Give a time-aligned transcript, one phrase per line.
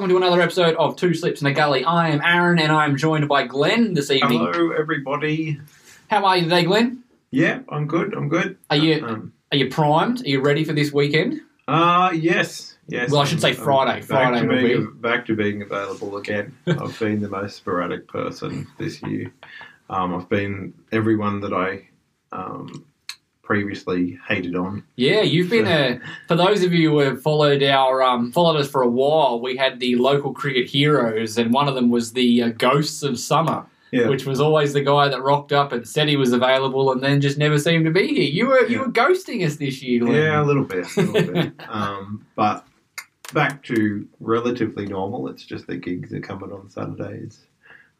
[0.00, 1.84] Welcome to another episode of Two Slips in a Gully.
[1.84, 4.38] I am Aaron, and I am joined by Glen this evening.
[4.38, 5.60] Hello, everybody.
[6.08, 7.04] How are you today, Glen?
[7.30, 8.14] Yeah, I'm good.
[8.14, 8.56] I'm good.
[8.70, 10.22] Are you Um, are you primed?
[10.22, 11.42] Are you ready for this weekend?
[11.68, 13.10] uh yes, yes.
[13.10, 13.98] Well, I should say Friday.
[13.98, 14.98] I'm Friday Back to, will being, be.
[15.00, 16.56] back to being available again.
[16.66, 19.30] I've been the most sporadic person this year.
[19.90, 21.86] Um, I've been everyone that I
[22.32, 22.86] um,
[23.50, 24.80] previously hated on.
[24.94, 25.98] Yeah, you've been a.
[26.28, 29.56] For those of you who have followed our um, followed us for a while, we
[29.56, 33.66] had the local cricket heroes, and one of them was the uh, Ghosts of Summer,
[33.90, 37.02] Yeah, which was always the guy that rocked up and said he was available, and
[37.02, 38.30] then just never seemed to be here.
[38.30, 40.14] You were you were ghosting us this year, Glen.
[40.14, 41.52] yeah, a little bit, a little bit.
[41.68, 42.64] Um, but
[43.34, 45.26] back to relatively normal.
[45.26, 47.46] It's just the gigs are coming on Saturdays.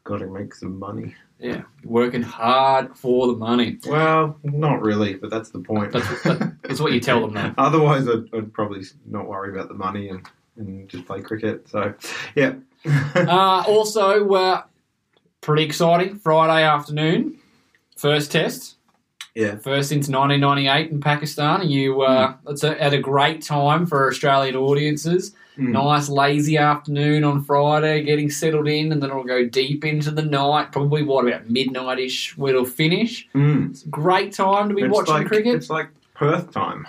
[0.05, 1.13] Got to make some money.
[1.41, 3.79] Yeah, working hard for the money.
[3.87, 5.91] Well, not really, but that's the point.
[5.91, 7.53] That's what, that, it's what you tell them, though.
[7.61, 11.67] Otherwise, I'd, I'd probably not worry about the money and, and just play cricket.
[11.67, 11.93] So,
[12.35, 12.53] yeah.
[13.13, 14.63] Uh, also, uh,
[15.41, 17.37] pretty exciting Friday afternoon.
[17.95, 18.77] First test,
[19.35, 19.57] yeah.
[19.57, 21.69] first since 1998 in Pakistan.
[21.69, 25.35] You, uh, it's a, at a great time for Australian audiences.
[25.61, 25.71] Mm.
[25.73, 30.23] Nice lazy afternoon on Friday, getting settled in, and then it'll go deep into the
[30.23, 30.71] night.
[30.71, 33.27] Probably what about midnight-ish when it'll finish.
[33.35, 33.69] Mm.
[33.69, 35.55] It's a great time to be It's watching like, cricket.
[35.55, 36.87] It's like Perth time.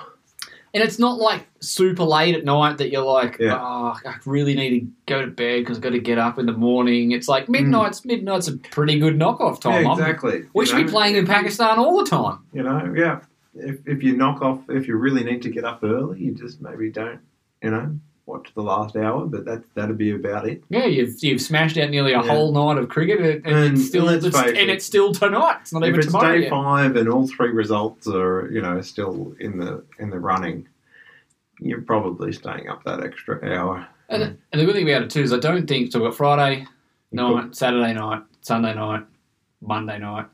[0.75, 3.59] And it's not like super late at night that you're like, Yeah.
[3.61, 6.47] oh, I really need to go to bed because I've got to get up in
[6.47, 7.13] the morning.
[7.13, 9.85] It's like midnight's midnight's a pretty good knockoff time.
[9.85, 9.99] Mm.
[9.99, 10.45] yeah, exactly.
[10.55, 12.39] we You should be playing in Pakistan all the time.
[12.55, 13.21] You know, yeah.
[13.55, 16.63] If, if you knock off, if you really need to get up early, you just
[16.63, 17.21] maybe don't,
[17.63, 20.63] you know, watch the last hour, but that, that'd be about it.
[20.69, 22.29] Yeah, you've you've smashed out nearly a Yeah.
[22.29, 25.59] whole night of cricket, and, and And it's still it's, and it's still tonight.
[25.63, 26.51] It's not if even it's tomorrow day yet.
[26.51, 30.69] five and all three results are, you know, still in the in the running,
[31.61, 33.87] you're probably staying up that extra hour.
[34.09, 34.23] And,
[34.53, 35.99] and the good thing about it too is I don't think so.
[36.01, 36.67] We've got Friday
[37.13, 39.05] night, Saturday night, Sunday night,
[39.63, 40.27] Monday night.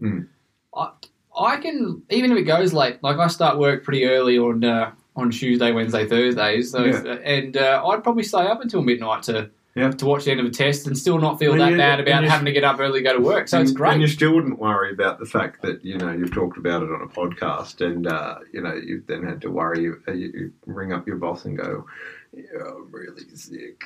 [0.00, 0.28] Mm.
[0.74, 0.90] I,
[1.38, 3.02] I can even if it goes late.
[3.02, 6.70] Like I start work pretty early on uh, on Tuesday, Wednesday, Thursdays.
[6.70, 7.14] So Yeah.
[7.24, 9.90] and uh, I'd probably stay up until midnight to Yeah.
[9.90, 12.00] to watch the end of a test and still not feel And that you- bad
[12.00, 13.46] about having to get up early to go to work.
[13.48, 13.92] So it's And- great.
[13.92, 16.90] And you still wouldn't worry about the fact that you know you've talked about it
[16.90, 19.82] on a podcast, and uh, you know you've then had to worry.
[19.82, 21.86] You, you, you ring up your boss and go,
[22.32, 23.82] "Yeah, I'm really sick."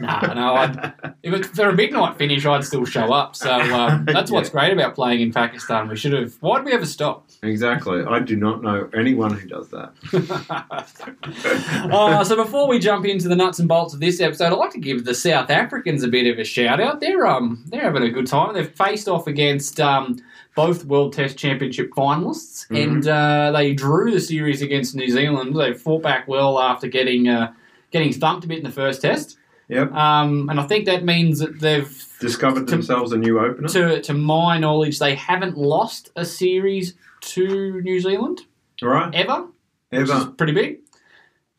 [0.00, 0.92] Nah, no, I'd,
[1.22, 3.36] if it, for a midnight finish, I'd still show up.
[3.36, 4.52] So um, that's what's Yeah.
[4.60, 5.88] great about playing in Pakistan.
[5.88, 6.34] We should have.
[6.40, 7.26] Why did we ever stop?
[7.42, 8.02] exactly.
[8.04, 9.92] I do not know anyone who does that.
[11.92, 14.70] uh, so before we jump into the nuts and bolts of this episode, I'd like
[14.72, 17.00] to give the South Africans a bit of a shout out.
[17.00, 18.54] They're um they're having a good time.
[18.54, 20.18] They've faced off against um
[20.54, 22.82] both World Test Championship finalists, Mhm.
[22.82, 25.56] and uh, they drew the series against New Zealand.
[25.56, 27.52] They fought back well after getting uh,
[27.92, 29.36] getting thumped a bit in the first test.
[29.68, 29.92] Yep.
[29.92, 33.68] Um, and I think that means that they've, Discovered to- themselves a new opener.
[33.68, 38.42] to to my knowledge, they haven't lost a series to New Zealand
[38.82, 39.14] right.
[39.14, 39.46] ever,
[39.92, 40.26] Ever.
[40.36, 40.80] pretty big.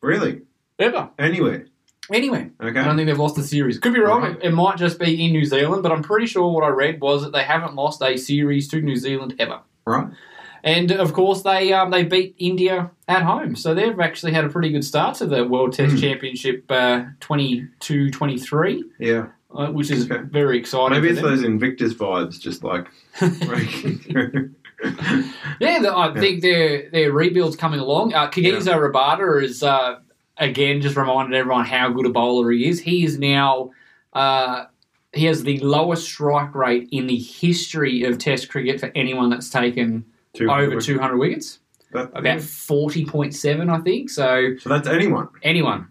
[0.00, 0.42] Really?
[0.78, 1.10] Ever.
[1.18, 1.66] Anywhere.
[2.12, 2.78] Anyway, Okay.
[2.80, 3.78] I don't think they've lost a series.
[3.78, 4.20] Could be wrong.
[4.22, 4.36] Right.
[4.36, 7.00] It, it might just be in New Zealand, but I'm pretty sure what I read
[7.00, 9.60] was that they haven't lost a series to New Zealand ever.
[9.86, 10.08] Right.
[10.64, 14.48] And of course, they um, they beat India at home, so they've actually had a
[14.48, 16.00] pretty good start to the World Test Hmm.
[16.00, 19.26] Championship uh, 22-23, Yeah.
[19.54, 20.22] uh, which is Okay.
[20.30, 20.92] very exciting.
[20.96, 21.30] Maybe it's them.
[21.30, 22.86] those Invictus vibes, just like.
[25.60, 28.12] Yeah, the, I think their their rebuild's coming along.
[28.12, 30.00] Uh, Kagiso Rabada is uh,
[30.36, 32.80] again just reminded everyone how good a bowler he is.
[32.80, 33.70] He is now
[34.12, 34.64] uh,
[35.14, 39.48] he has the lowest strike rate in the history of Test cricket for anyone that's
[39.48, 41.58] taken Two over 200 wickets.
[41.92, 44.10] That- About 40.7, I think.
[44.10, 45.28] So so that's anyone.
[45.42, 45.88] anyone.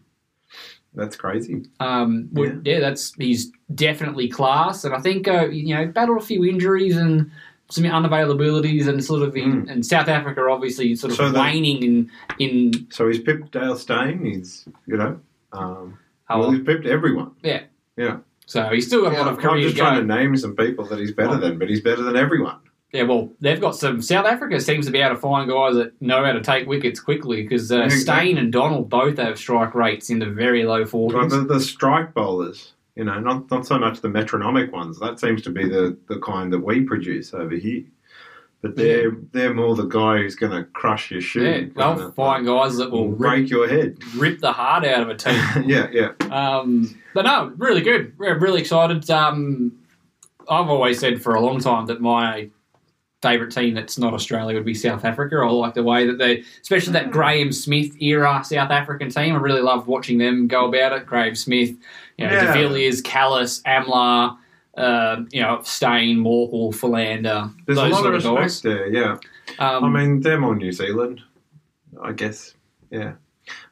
[0.95, 1.63] That's crazy.
[1.79, 2.79] Um, would, yeah.
[2.79, 7.31] that's he's definitely class, and I think uh, you know battled a few injuries and
[7.69, 11.17] some unavailabilities, and sort of in, and South Africa obviously sort of.
[11.17, 14.23] So the- waning in in So he's pipped Dale Steyn.
[14.25, 15.19] He's, you know,
[15.51, 15.97] um,
[16.29, 17.31] Oh, well, he's pipped everyone.
[17.43, 17.63] yeah.
[17.97, 18.17] Yeah.
[18.45, 20.99] So he's still got a lot of I'm just trying to name some people that
[20.99, 22.57] he's better than, but he's better than everyone.
[22.93, 24.01] Yeah, well, they've got some.
[24.03, 26.99] South Africa seems to be able to find guys that know how to take wickets
[26.99, 30.85] quickly because uh, Steyn and Donald both have strike rates in the very low Well,
[30.85, 31.31] forties.
[31.31, 34.99] the, the strike bowlers, you know, not not so much the metronomic ones.
[34.99, 37.83] That seems to be the, the kind that we produce over here.
[38.61, 41.43] But they're they're more the guy who's going to crush your shoe.
[41.43, 43.97] Yeah, they'll find guys that will will rip, break your head.
[44.15, 45.35] rip the heart out of a team.
[45.67, 46.11] yeah, yeah.
[46.29, 48.13] Um, but no, really good.
[48.19, 49.09] We're really excited.
[49.09, 49.79] Um,
[50.47, 52.49] I've always said for a long time that my
[53.23, 55.37] favourite team that's not Australia would be South Africa.
[55.37, 59.33] I like the way that they, especially that Graeme Smith era South African team.
[59.33, 61.05] I really loved watching them go about it.
[61.07, 61.71] Graeme Smith,
[62.17, 62.45] you know, Yeah.
[62.45, 64.37] De Villiers, Kallis, Amla,
[64.77, 67.49] uh, you know, Steyn, Morkel, Philander.
[67.65, 68.61] There's those a lot sort of of respect guys.
[68.61, 68.87] there.
[68.93, 69.17] Yeah.
[69.59, 71.21] Um, I mean, they're more New Zealand,
[72.01, 72.53] I guess.
[72.91, 73.13] Yeah.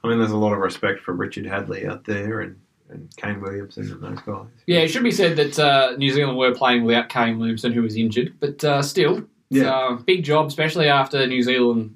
[0.04, 2.56] I mean, there's a lot of respect for Richard Hadlee out there and,
[2.90, 4.48] and Kane Williamson and those guys.
[4.68, 7.82] Yeah, it should be said that uh, New Zealand were playing without Kane Williamson, who
[7.82, 9.70] was injured, but uh, still, Yeah.
[9.70, 11.96] uh, big job, especially after New Zealand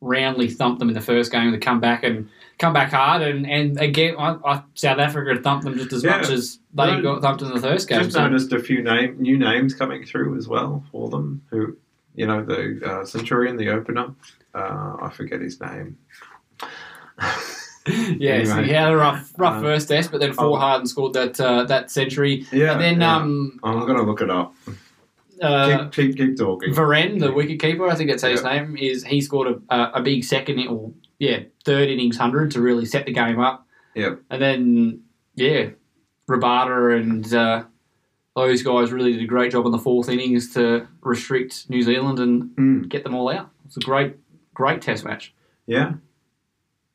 [0.00, 2.28] roundly thumped them in the first game to come back and
[2.58, 6.18] come back hard, and and again, I, I, South Africa thumped them just as Yeah.
[6.18, 8.00] much as they Well, got thumped in the first game.
[8.02, 11.42] Just So, noticed a few name new names coming through as well for them.
[11.50, 11.76] Who,
[12.14, 14.14] you know, the uh, Centurion, the opener.
[14.54, 15.96] Uh, I forget his name.
[18.18, 20.34] yeah, so he had a rough rough Uh, first test, but then oh.
[20.34, 23.16] Fort Harden scored that uh, that century, Yeah, and then yeah.
[23.16, 24.54] um, I'm gonna look it up.
[25.42, 26.72] Uh, keep, keep keep talking.
[26.72, 28.62] Verreynne, the wicket keeper, I think that's his Yeah.
[28.62, 29.04] name is.
[29.04, 33.06] He scored a, a, a big second, or yeah, third innings hundred to really set
[33.06, 33.66] the game up.
[33.94, 34.20] Yep.
[34.30, 35.00] And then
[35.34, 35.70] yeah,
[36.28, 37.64] Rabada and uh,
[38.36, 42.18] those guys really did a great job in the fourth innings to restrict New Zealand
[42.18, 42.88] and Mm.
[42.88, 43.50] get them all out.
[43.66, 44.16] It's a great,
[44.54, 45.34] great Test match.
[45.66, 45.94] Yeah.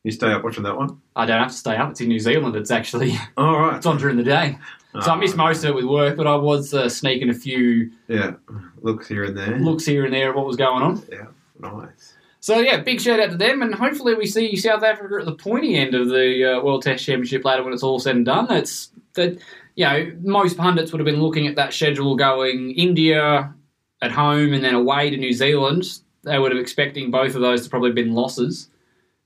[0.03, 1.01] You stay up watching that one.
[1.15, 1.91] I don't have to stay up.
[1.91, 2.55] It's in New Zealand.
[2.55, 3.75] It's actually All right.
[3.77, 4.57] it's on during the day,
[5.01, 6.17] so I missed most of it with work.
[6.17, 8.33] But I was uh, sneaking a few Yeah.
[8.81, 9.57] Looks here and there.
[9.59, 11.03] looks here and there at what was going on.
[11.11, 11.25] Yeah.
[11.59, 12.15] Nice.
[12.41, 15.35] So yeah, big shout out to them, and hopefully we see South Africa at the
[15.35, 18.47] pointy end of the uh, World Test Championship later when it's all said and done.
[18.47, 19.39] That's that.
[19.75, 23.53] You know, most pundits would have been looking at that schedule going India
[24.01, 25.85] at home and then away to New Zealand.
[26.23, 28.69] They would have expecting both of those to probably have been losses,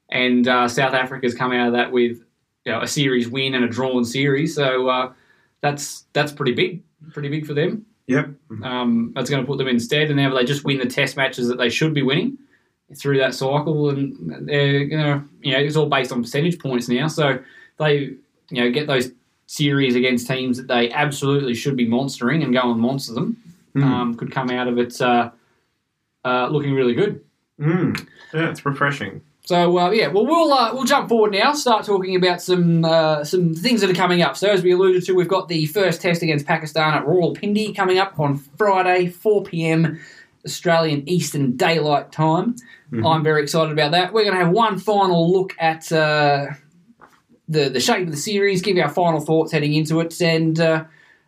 [0.09, 2.23] and uh, South Africa's come out of that with
[2.65, 4.55] you know, a series win and a drawn series.
[4.55, 5.13] So uh,
[5.63, 7.85] that's that's pretty big, pretty big for them.
[8.07, 8.29] Yep.
[8.63, 11.47] Um, that's going to put them instead, and now they just win the Test matches
[11.47, 12.37] that they should be winning
[12.95, 16.89] through that cycle, and they're going to, you know, it's all based on percentage points
[16.89, 17.07] now.
[17.07, 17.39] So
[17.79, 17.95] they,
[18.49, 19.11] you know, get those
[19.47, 23.37] series against teams that they absolutely should be monstering and go and monster them.
[23.73, 23.83] Mm.
[23.83, 25.31] Um, could come out of it uh,
[26.25, 27.23] uh, looking really good.
[27.57, 28.05] Mm.
[28.33, 29.21] Yeah, it's refreshing.
[29.45, 31.53] So uh, yeah, well we'll uh, we'll jump forward now.
[31.53, 34.37] Start talking about some uh, some things that are coming up.
[34.37, 37.97] So as we alluded to, we've got the first test against Pakistan at Rawalpindi coming
[37.97, 39.99] up on Friday, 4 p.m.
[40.45, 42.55] Australian Eastern Daylight Time.
[43.05, 44.13] I'm very excited about that.
[44.13, 46.47] We're going to have one final look at uh,
[47.49, 50.57] the the shape of the series, give you our final thoughts heading into it, and
[50.59, 50.85] uh,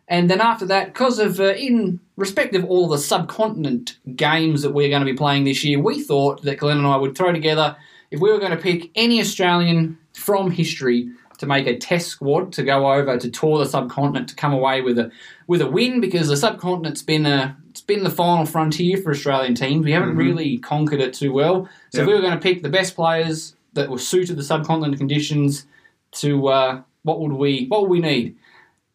[0.08, 4.70] and then after that, because of uh, in respect of all the subcontinent games that
[4.70, 7.32] we're going to be playing this year, we thought that Glen and I would throw
[7.32, 7.76] together
[8.16, 12.50] if we were going to pick any Australian from history to make a test squad
[12.54, 15.10] to go over to tour the subcontinent to come away with a
[15.46, 19.54] with a win because the subcontinent's been a it's been the final frontier for Australian
[19.54, 19.84] teams.
[19.84, 21.68] We haven't really conquered it too well.
[21.92, 22.06] So if Yep.
[22.08, 25.66] we were going to pick the best players that were suited the subcontinent conditions
[26.12, 28.34] to uh, what would we what would we need?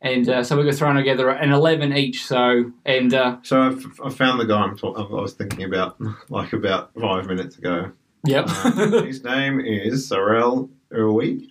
[0.04, 2.26] And uh, so we were throwing together an 11 each.
[2.26, 5.96] So, and uh, So I've, I found the guy I'm talk- I was thinking about
[6.30, 7.92] like about five minutes ago.
[8.26, 8.46] Yep.
[8.48, 11.48] Uh, his name is Sarel Erwee.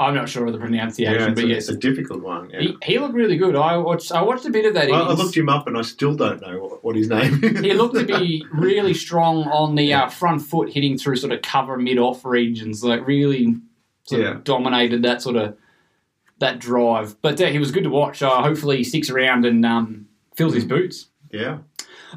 [0.00, 1.68] I'm not sure of the pronunciation, Yeah, but a, yes.
[1.68, 2.50] it's a difficult one.
[2.50, 2.60] Yeah.
[2.60, 3.56] He, he looked really good.
[3.56, 4.12] I watched.
[4.12, 4.88] I watched a bit of that.
[4.88, 7.58] Well, I looked him up and I still don't know what, what his name is.
[7.60, 11.42] he looked to be really strong on the uh, front foot, hitting through sort of
[11.42, 12.84] cover mid off regions.
[12.84, 13.56] Like really,
[14.04, 14.28] sort Yeah.
[14.36, 15.56] of dominated that sort of
[16.38, 17.20] that drive.
[17.20, 18.22] But uh, he was good to watch.
[18.22, 21.06] Uh, hopefully, he sticks around and um, fills his boots.
[21.32, 21.58] yeah.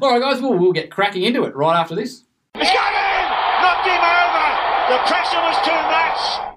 [0.00, 0.40] All right, guys.
[0.40, 2.22] We'll, we'll get cracking into it right after this.
[2.54, 3.62] He's got in!
[3.62, 4.71] Knocked him over!
[4.88, 6.56] The pressure was too much!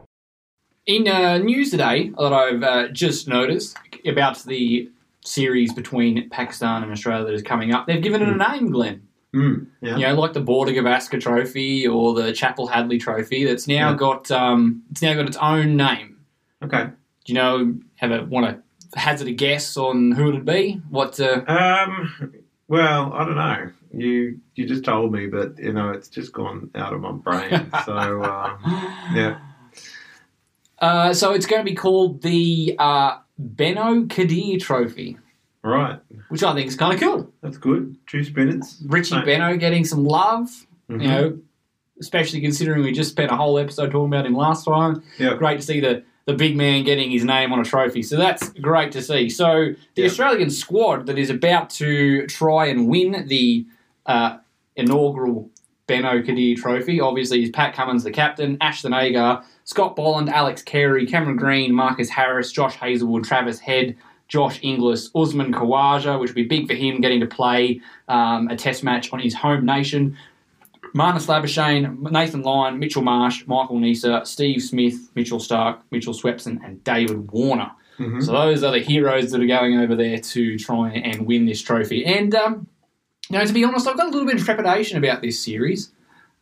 [0.85, 4.89] In uh, news today that I've uh, just noticed about the
[5.23, 9.07] series between Pakistan and Australia that is coming up, they've given it a name, Glen.
[9.33, 9.97] Mm, yeah.
[9.97, 13.45] You know, like the Border Gavaskar Trophy or the Chappell Hadlee Trophy.
[13.45, 13.95] That's now Yeah.
[13.97, 16.17] got um, it's now got its own name.
[16.63, 16.83] Okay.
[17.25, 17.75] Do you know?
[17.97, 18.45] Have a want
[18.93, 20.81] to hazard a guess on who it'd be?
[20.89, 21.19] What?
[21.19, 22.33] Uh, Um.
[22.67, 23.71] Well, I don't know.
[23.95, 27.71] You you just told me, but you know it's just gone out of my brain.
[27.85, 28.59] so um,
[29.15, 29.39] yeah.
[30.79, 35.17] uh, so it's going to be called the uh, Benaud Qadir Trophy,
[35.63, 35.99] Right.
[36.29, 37.33] which I think is kind of cool.
[37.41, 37.95] That's good.
[38.07, 38.81] Two spinners.
[38.87, 39.25] Richie Right.
[39.25, 40.49] Benno getting some love.
[40.89, 41.01] Mhm.
[41.01, 41.37] You know,
[41.99, 45.01] especially considering we just spent a whole episode talking about him last time.
[45.17, 45.35] Yeah.
[45.35, 48.01] Great to see the the big man getting his name on a trophy.
[48.01, 49.29] So that's great to see.
[49.29, 50.05] So the Yeah.
[50.07, 53.63] Australian squad that is about to try and win the
[54.05, 54.37] uh,
[54.75, 55.49] inaugural
[55.87, 61.05] Ben Qadir Trophy, obviously is Pat Cummins, the captain, Ashton Agar, Scott Boland, Alex Carey,
[61.05, 63.95] Cameron Green, Marcus Harris, Josh Hazlewood, Travis Head,
[64.27, 68.55] Josh Inglis, Usman Khawaja, which would be big for him getting to play um, a
[68.55, 70.17] test match on his home nation.
[70.95, 76.83] Marnus Labuschagne, Nathan Lyon, Mitchell Marsh, Michael Neser, Steve Smith, Mitchell Starc, Mitchell Swepson, and
[76.83, 77.71] David Warner.
[77.99, 78.23] Mhm.
[78.23, 81.61] So those are the heroes that are going over there to try and win this
[81.61, 82.05] trophy.
[82.05, 82.67] And um,
[83.29, 85.91] you know, to be honest, I've got a little bit of trepidation about this series.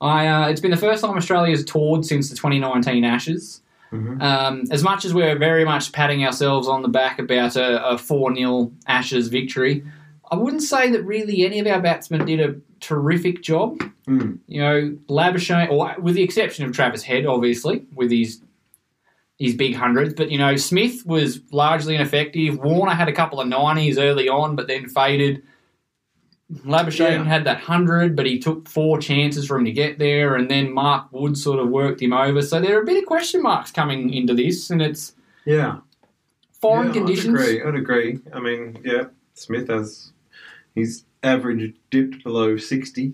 [0.02, 3.62] I uh, it's been the first time Australia's toured since the 2019 Ashes.
[3.92, 4.22] Mhm.
[4.22, 7.98] Um, as much as we're very much patting ourselves on the back about a, a
[7.98, 9.84] 4 0 Ashes victory,
[10.32, 13.80] I wouldn't say that really any of our batsmen did a terrific job.
[14.08, 14.40] Mm.
[14.48, 18.42] You know, Labuschagne, or with the exception of Travis Head, obviously, with his
[19.40, 22.58] his big hundreds, but you know, Smith was largely ineffective.
[22.60, 25.44] Warner had a couple of nineties early on, but then faded.
[26.52, 27.24] Labuschagne Yeah.
[27.24, 30.72] had that hundred, but he took four chances for him to get there, and then
[30.72, 32.42] Mark Wood sort of worked him over.
[32.42, 35.14] So there are a bit of question marks coming into this, and it's
[35.46, 35.78] Yeah.
[36.62, 37.40] foreign yeah, conditions.
[37.40, 37.62] I'd agree.
[37.64, 38.20] I'd agree.
[38.34, 40.12] I mean, yeah, Smith has
[40.76, 43.14] his average dipped below sixty.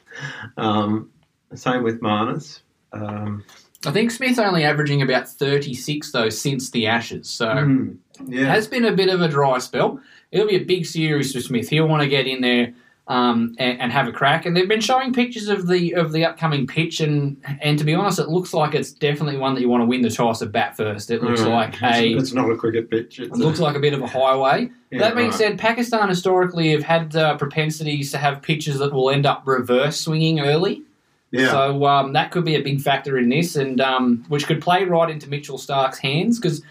[0.56, 1.10] um,
[1.54, 2.60] same with Marnus.
[2.92, 3.44] Um,
[3.86, 7.28] I think Smith's only averaging about thirty six though since the Ashes.
[7.28, 7.96] So mm,
[8.30, 10.00] it has been a bit of a dry spell.
[10.30, 11.68] It'll be a big series for Smith.
[11.68, 12.74] He'll want to get in there
[13.06, 14.44] um, and, and have a crack.
[14.44, 17.94] And they've been showing pictures of the of the upcoming pitch, and and to be
[17.94, 20.52] honest, it looks like it's definitely one that you want to win the toss at
[20.52, 21.10] bat first.
[21.10, 21.50] It looks Mm.
[21.50, 23.18] like a It's not a cricket pitch.
[23.20, 24.70] it looks a, like a bit of a highway.
[24.90, 25.38] Yeah, that being right.
[25.38, 29.98] said, Pakistan historically have had uh, propensities to have pitches that will end up reverse
[30.00, 30.82] swinging early.
[31.30, 34.60] yeah, So um, that could be a big factor in this, and um, which could
[34.60, 36.38] play right into Mitchell Starc's hands.
[36.38, 36.62] Because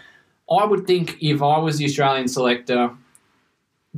[0.50, 2.90] I would think if I was the Australian selector,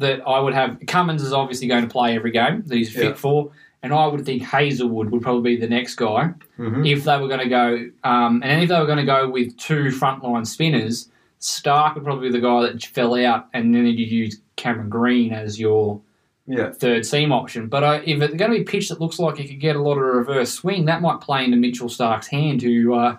[0.00, 3.04] that I would have Cummins is obviously going to play every game that he's fit
[3.04, 3.12] Yeah.
[3.14, 3.50] for,
[3.82, 6.86] and I would think Hazlewood would probably be the next guy Mhm.
[6.90, 7.88] if they were going to go.
[8.04, 11.08] Um, and if they were going to go with two frontline spinners,
[11.40, 15.32] Starc would probably be the guy that fell out, and then you'd use Cameron Green
[15.32, 16.00] as your
[16.46, 17.68] yeah, third seam option.
[17.68, 19.76] But uh, if it's going to be a pitch that looks like it could get
[19.76, 23.16] a lot of reverse swing, that might play into Mitchell Starc's hand, who uh,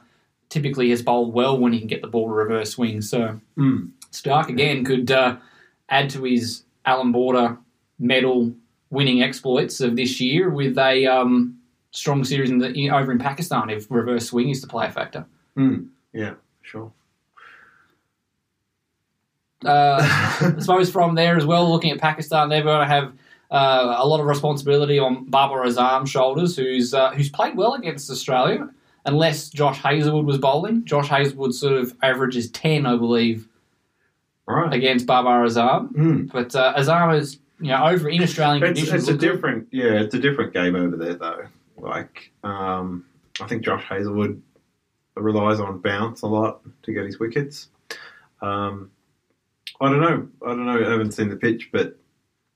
[0.49, 3.01] typically has bowled well when he can get the ball to reverse swing.
[3.01, 3.91] So Mm.
[4.11, 5.37] Starc again could uh,
[5.89, 7.57] add to his Allan Border
[7.99, 8.53] medal
[8.89, 11.57] winning exploits of this year with a um,
[11.91, 14.91] strong series in the, in, over in Pakistan if reverse swing is to play a
[14.91, 15.25] factor.
[15.57, 15.89] Mm.
[16.13, 16.91] yeah, sure.
[19.65, 19.99] uh,
[20.41, 23.13] I suppose from there as well, looking at Pakistan, they're going to have
[23.51, 28.09] uh, a lot of responsibility on Babar Azam's shoulders, who's uh, who's played well against
[28.09, 28.69] Australia,
[29.05, 30.85] unless Josh Hazlewood was bowling.
[30.85, 33.47] Josh Hazlewood sort of averages ten, I believe,
[34.51, 34.73] Right.
[34.73, 35.91] against Babar Azam.
[35.93, 36.31] Mm.
[36.31, 38.93] But uh, Azam is you know over in Australian It's, conditions.
[39.03, 39.31] it's a look good.
[39.33, 41.45] different, yeah, it's a different game over there though.
[41.77, 43.05] Like, um,
[43.39, 44.41] I think Josh Hazlewood
[45.15, 47.69] relies on bounce a lot to get his wickets.
[48.41, 48.91] Um,
[49.79, 50.27] I don't know.
[50.45, 50.85] I don't know.
[50.85, 51.97] I haven't seen the pitch, but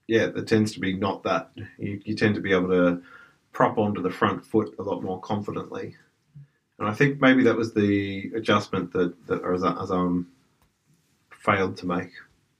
[0.06, 1.50] yeah, it tends to be not that.
[1.78, 3.02] You, you tend to be able to
[3.52, 5.96] prop onto the front foot a lot more confidently.
[6.78, 10.26] And I think maybe that was the adjustment that that Azam
[11.46, 12.10] failed to make.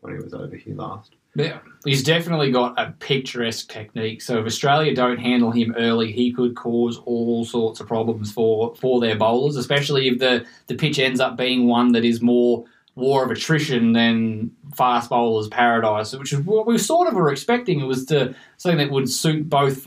[0.00, 1.16] when he was over here last.
[1.34, 4.22] Yeah, he's definitely got a picturesque technique.
[4.22, 8.74] So if Australia don't handle him early, he could cause all sorts of problems for,
[8.76, 12.64] for their bowlers, especially if the, the pitch ends up being one that is more
[12.94, 17.80] war of attrition than fast bowlers paradise, which is what we sort of were expecting.
[17.80, 19.86] It was to something that would suit both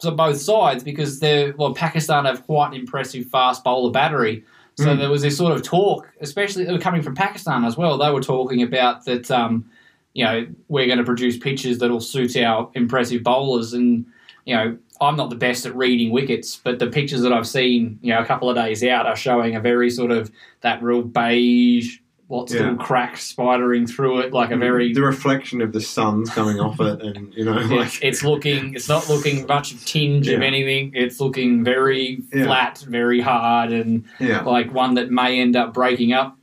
[0.00, 4.44] so both sides because they're well Pakistan have quite an impressive fast bowler battery.
[4.84, 7.98] So there was this sort of talk, especially coming from Pakistan as well.
[7.98, 9.30] They were talking about that.
[9.30, 9.70] Um,
[10.14, 13.72] you know, we're going to produce pitches that'll suit our impressive bowlers.
[13.72, 14.04] And,
[14.46, 18.00] you know, I'm not the best at reading wickets, but the pictures that I've seen,
[18.02, 20.32] you know, a couple of days out are showing a very sort of
[20.62, 21.98] that real beige,
[22.30, 22.70] lots of Yeah.
[22.70, 24.92] little cracks spidering through it, like a very.
[24.92, 28.74] the reflection of the sun's coming off it, and you know, It's, like it's looking.
[28.74, 30.92] It's not looking much of tinge of anything.
[30.94, 32.44] It's looking very Yeah.
[32.44, 36.36] flat, very hard, and yeah, like one that may end up breaking up.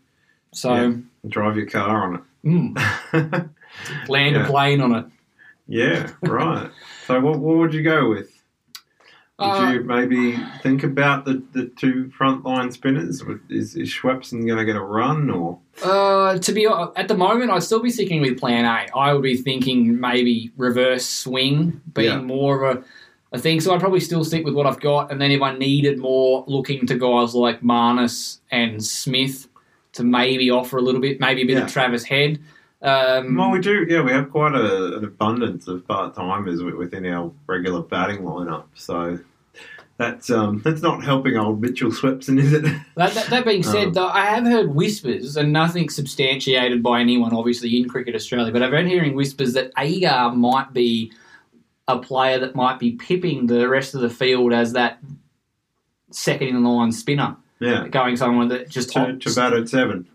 [0.54, 0.94] So Yeah.
[1.28, 2.78] drive your car on mm,
[3.14, 3.46] it.
[4.10, 4.44] land Yeah.
[4.44, 5.06] a plane on it.
[5.68, 6.70] yeah, right.
[7.08, 8.32] So, what, what would you go with?
[9.38, 13.22] Would Uh, you maybe think about the, the two frontline spinners?
[13.50, 15.60] Is, is Swepson going to get a run or?
[15.84, 16.66] Uh, to be
[16.96, 18.88] at the moment, I'd still be sticking with Plan A.
[18.98, 22.22] I would be thinking maybe reverse swing being Yeah.
[22.22, 22.84] more of a,
[23.34, 23.60] a thing.
[23.60, 26.46] So I'd probably still stick with what I've got, and then if I needed more,
[26.48, 29.50] looking to guys like Marnus and Smith
[29.94, 31.66] to maybe offer a little bit, maybe a bit Yeah.
[31.66, 32.40] of Travis Head.
[32.82, 33.86] Um, Well, we do.
[33.90, 38.66] Yeah, we have quite a, an abundance of part timers within our regular batting lineup.
[38.76, 39.20] So
[39.98, 42.64] that's um, that's not helping old Mitchell Swepson, is it?
[42.96, 47.00] That, that, that being said, Um, though, I have heard whispers, and nothing substantiated by
[47.02, 51.12] anyone, obviously, in Cricket Australia, but I've been hearing whispers that Agar might be
[51.88, 55.00] a player that might be pipping the rest of the field as that
[56.12, 60.08] second in line spinner, Yeah, going someone that just to, to bat at seven.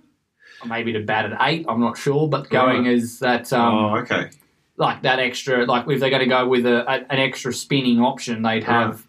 [0.67, 2.95] Maybe to bat at eight, I'm not sure, but going Right.
[2.95, 4.31] as that um, oh, okay.
[4.76, 8.00] like that extra, like if they're going to go with a, a, an extra spinning
[8.00, 9.07] option, they'd have.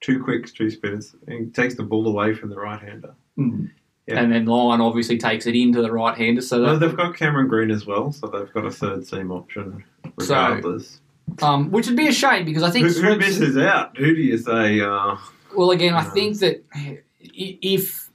[0.00, 1.14] Two quicks, two spinners.
[1.28, 3.14] He takes the ball away from the right hander.
[3.36, 3.70] Mm.
[4.06, 4.20] Yeah.
[4.20, 7.46] And then Lyon obviously takes it into the right hander, so that, they've got Cameron
[7.48, 9.84] Green as well, so they've got a third seam option
[10.16, 11.00] regardless.
[11.42, 13.96] um, which would be a shame because I think who, who misses out?
[13.98, 14.80] Who do you say?
[14.80, 15.16] Uh,
[15.54, 16.64] Well, again, I think that
[17.20, 18.07] if,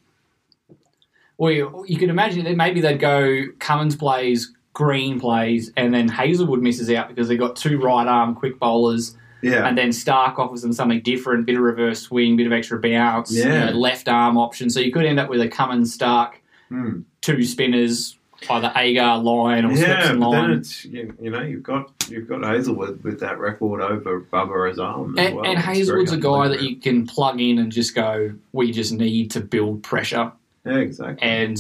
[1.43, 6.07] well, you, you could imagine that maybe they'd go Cummins plays, Green plays, and then
[6.07, 10.39] Hazlewood misses out because they've got two right arm quick bowlers, yeah, and then Starc
[10.39, 14.07] offers them something different, bit of reverse swing, bit of extra bounce, you know, left
[14.07, 14.69] arm option.
[14.69, 16.35] So you could end up with a Cummins Starc,
[16.69, 17.01] Hmm.
[17.21, 18.17] two spinners,
[18.49, 20.11] either Agar Lyon or yeah.
[20.11, 23.81] Swepson But then it's you, you know you've got you've got Hazlewood with that record
[23.81, 25.45] over Babar Azam as And, well.
[25.45, 29.29] and Hazlewood's a guy that you can plug in and just go, we just need
[29.31, 30.31] to build pressure.
[30.65, 31.57] Yeah exactly And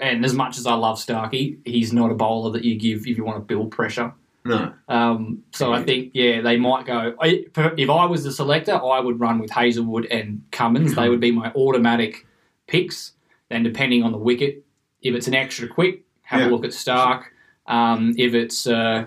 [0.00, 3.16] and as much as I love Starkey, he's not a bowler that you give if
[3.18, 4.12] you want to build pressure.
[4.44, 7.14] no Um, so I think yeah, they might go.
[7.20, 7.44] I-
[7.76, 10.94] If I was the selector, I would run with Hazlewood and Cummins.
[10.94, 12.26] They would be my automatic
[12.66, 13.12] picks.
[13.50, 14.64] Then depending on the wicket,
[15.02, 16.48] if it's an extra quick, have Yeah.
[16.48, 17.24] a look at Starc.
[17.66, 19.04] Um, if it's uh,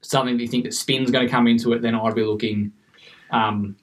[0.00, 2.72] something that you think that spin's going to come into it, then I'd be looking
[3.30, 3.76] um,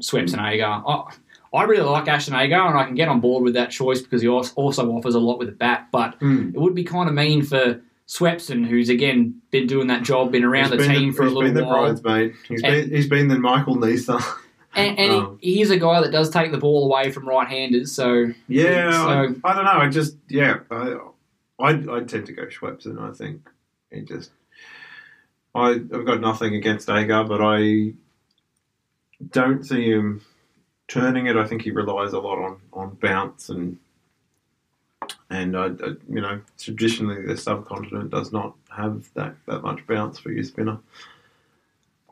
[0.00, 0.82] Sweps and Agar.
[0.86, 1.12] I,
[1.52, 4.22] I really like Ashton Agar, and I can get on board with that choice because
[4.22, 5.88] he also offers a lot with the bat.
[5.90, 6.50] But Hmm.
[6.54, 10.44] it would be kind of mean for Swepson, who's again been doing that job, been
[10.44, 12.34] around He's the been team for a he's little been while, the bridesmaid.
[12.48, 14.20] He's And- been he's been the Michael Neser.
[14.76, 17.28] and, and Um, he, he is a guy that does take the ball away from
[17.28, 17.92] right-handers.
[17.92, 19.08] So Yeah, So-
[19.44, 19.70] I, I don't know.
[19.72, 20.96] I just yeah, I
[21.60, 23.00] I I tend to go Swepson.
[23.00, 23.48] I think
[23.92, 24.30] he just
[25.54, 27.92] I I've got nothing against Agar, but I
[29.32, 30.20] don't see him
[30.90, 31.36] turning it.
[31.36, 33.78] I think he relies a lot on on bounce and
[35.30, 35.54] and
[36.08, 40.78] you know traditionally the subcontinent does not have that that much bounce for your spinner.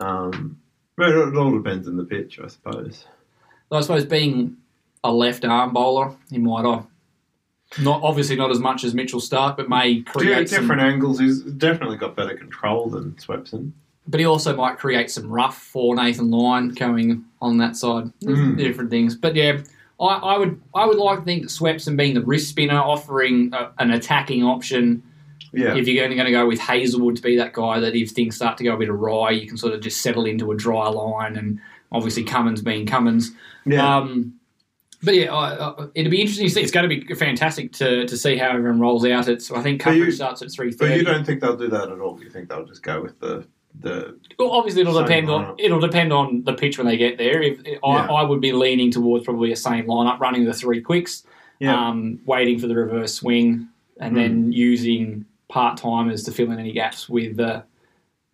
[0.01, 0.61] Um,
[0.97, 3.05] but it all depends on the pitch, I suppose.
[3.71, 4.57] I suppose being
[5.05, 6.87] a left arm bowler, he might have
[7.81, 11.19] not obviously not as much as Mitchell Starc, but may Yeah, create some, different angles.
[11.19, 13.73] He's definitely got better control than Swepson.
[14.11, 18.11] But he also might create some rough for Nathan Lyon going on that side.
[18.25, 18.57] Mm.
[18.57, 19.61] Different things, but yeah,
[20.01, 23.53] I, I would I would like to think that Swepson being the wrist spinner, offering
[23.53, 25.03] a, an attacking option.
[25.53, 27.94] Yeah, If you're going to, going to go with Hazlewood to be that guy that
[27.94, 30.53] if things start to go a bit awry, you can sort of just settle into
[30.53, 31.59] a dry line, and
[31.90, 33.31] obviously Cummins being Cummins.
[33.66, 33.97] yeah.
[33.99, 34.35] Um,
[35.03, 36.61] but yeah, I, I, it'd be interesting to see.
[36.61, 39.29] It's going to be fantastic to, to see how everyone rolls out.
[39.29, 40.90] It's I think But you- coverage starts at three thirty.
[40.92, 42.18] but you don't think they'll do that at all?
[42.23, 43.47] You think they'll just go with the
[43.81, 47.43] the Well, obviously, it'll depend on it'll depend on the pitch when they get there.
[47.43, 48.07] If I, Yeah.
[48.12, 51.25] I would be leaning towards probably a same lineup, running the three quicks,
[51.61, 53.69] yeah um, waiting for the reverse swing,
[54.01, 57.62] and then using part timers to fill in any gaps with uh,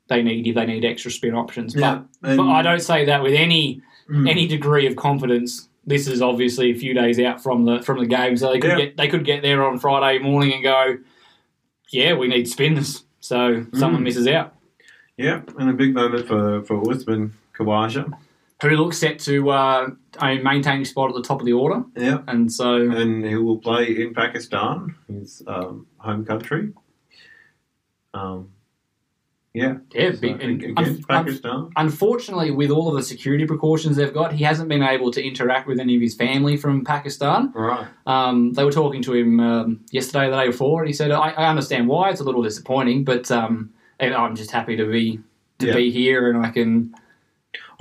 [0.08, 1.74] they need if they need extra spin options.
[1.74, 4.28] Yeah, But, and- but I don't say that with any Mm.
[4.28, 5.66] any degree of confidence.
[5.86, 8.76] This is obviously a few days out from the from the game, so they could
[8.76, 10.98] get they could get there on Friday morning and go,
[11.90, 13.04] yeah, we need spins.
[13.20, 14.04] So someone Mm.
[14.04, 14.52] misses out.
[15.16, 18.12] Yeah, and a big moment for for Usman Khawaja.
[18.62, 21.52] Who looks set to uh, I mean, maintain his spot at the top of the
[21.52, 26.72] order, Yeah, and so and he will play in Pakistan, his um, home country.
[28.14, 28.50] Um,
[29.52, 31.70] yeah, yeah, so big, against un- un- Pakistan.
[31.76, 35.68] unfortunately, with all of the security precautions they've got, he hasn't been able to interact
[35.68, 37.52] with any of his family from Pakistan.
[37.54, 37.86] right.
[38.06, 41.30] Um, they were talking to him um, yesterday, the day before, and he said, "I,
[41.30, 45.20] I understand why it's a little disappointing, but um, and I'm just happy to be
[45.58, 45.74] to Yeah.
[45.74, 46.94] be here, and I can."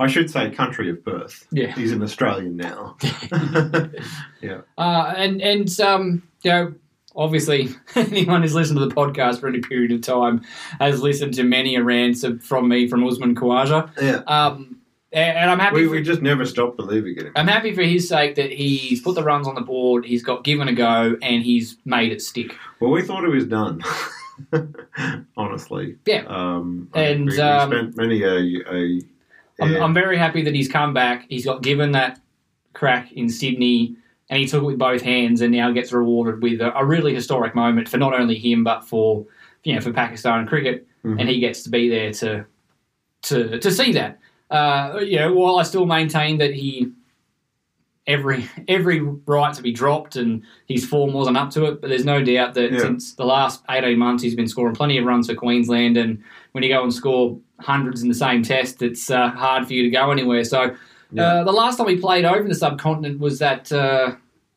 [0.00, 1.46] I should say country of birth.
[1.52, 1.72] Yeah.
[1.72, 2.96] He's an Australian now.
[4.40, 4.60] yeah.
[4.76, 6.74] Uh, and and um, you know,
[7.14, 10.42] obviously, anyone who's listened to the podcast for any period of time
[10.80, 13.90] has listened to many a rant from me from Usman Khawaja.
[14.00, 14.22] Yeah.
[14.26, 14.80] Um,
[15.12, 15.76] and, I'm happy.
[15.76, 17.32] We, for, we just never stop believing in him.
[17.36, 20.42] I'm happy for his sake that he's put the runs on the board, he's got
[20.42, 22.56] given a go, and he's made it stick.
[22.80, 23.80] Well, we thought it was done.
[25.36, 25.96] Honestly.
[26.06, 26.24] Yeah.
[26.26, 28.36] Um, And, we, um, spent many a.
[28.72, 29.00] a
[29.60, 29.76] I'm.
[29.82, 31.26] I'm very happy that he's come back.
[31.28, 32.20] He's got given that
[32.72, 33.94] crack in Sydney,
[34.28, 37.14] and he took it with both hands, and now gets rewarded with a, a really
[37.14, 39.24] historic moment for not only him but for
[39.62, 41.20] you know for Pakistan cricket, Mhm.
[41.20, 42.44] and he gets to be there to
[43.22, 44.18] to to see that.
[44.50, 46.90] Uh, you know, while I still maintain that he
[48.06, 52.04] every every right to be dropped and his form wasn't up to it, but there's
[52.04, 52.78] no doubt that Yeah.
[52.80, 56.62] since the last 18 months he's been scoring plenty of runs for Queensland and when
[56.62, 59.90] you go and score hundreds in the same test, it's uh, hard for you to
[59.90, 60.44] go anywhere.
[60.44, 60.74] So
[61.12, 61.22] Yeah.
[61.40, 64.16] uh, the last time we played over the subcontinent was that uh,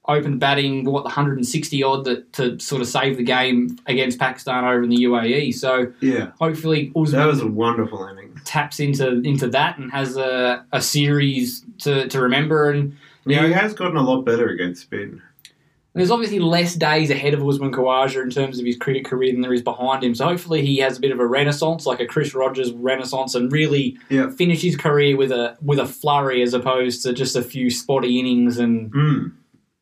[0.10, 4.66] open batting, what the 160 odd that to sort of save the game against Pakistan
[4.66, 5.54] over in the UAE.
[5.54, 6.32] So yeah.
[6.40, 8.42] hopefully Usman That was a wonderful innings.
[8.46, 12.72] taps into into that and has a, a series to, to remember.
[12.72, 12.96] And
[13.30, 15.22] Yeah, he has gotten a lot better against spin.
[15.94, 19.42] there's obviously less days ahead of Usman Khawaja in terms of his cricket career than
[19.42, 20.14] there is behind him.
[20.14, 23.52] So hopefully he has a bit of a renaissance, like a Chris Rogers renaissance, and
[23.52, 24.30] really Yeah.
[24.30, 28.20] finish his career with a with a flurry as opposed to just a few spotty
[28.20, 29.32] innings and Mm.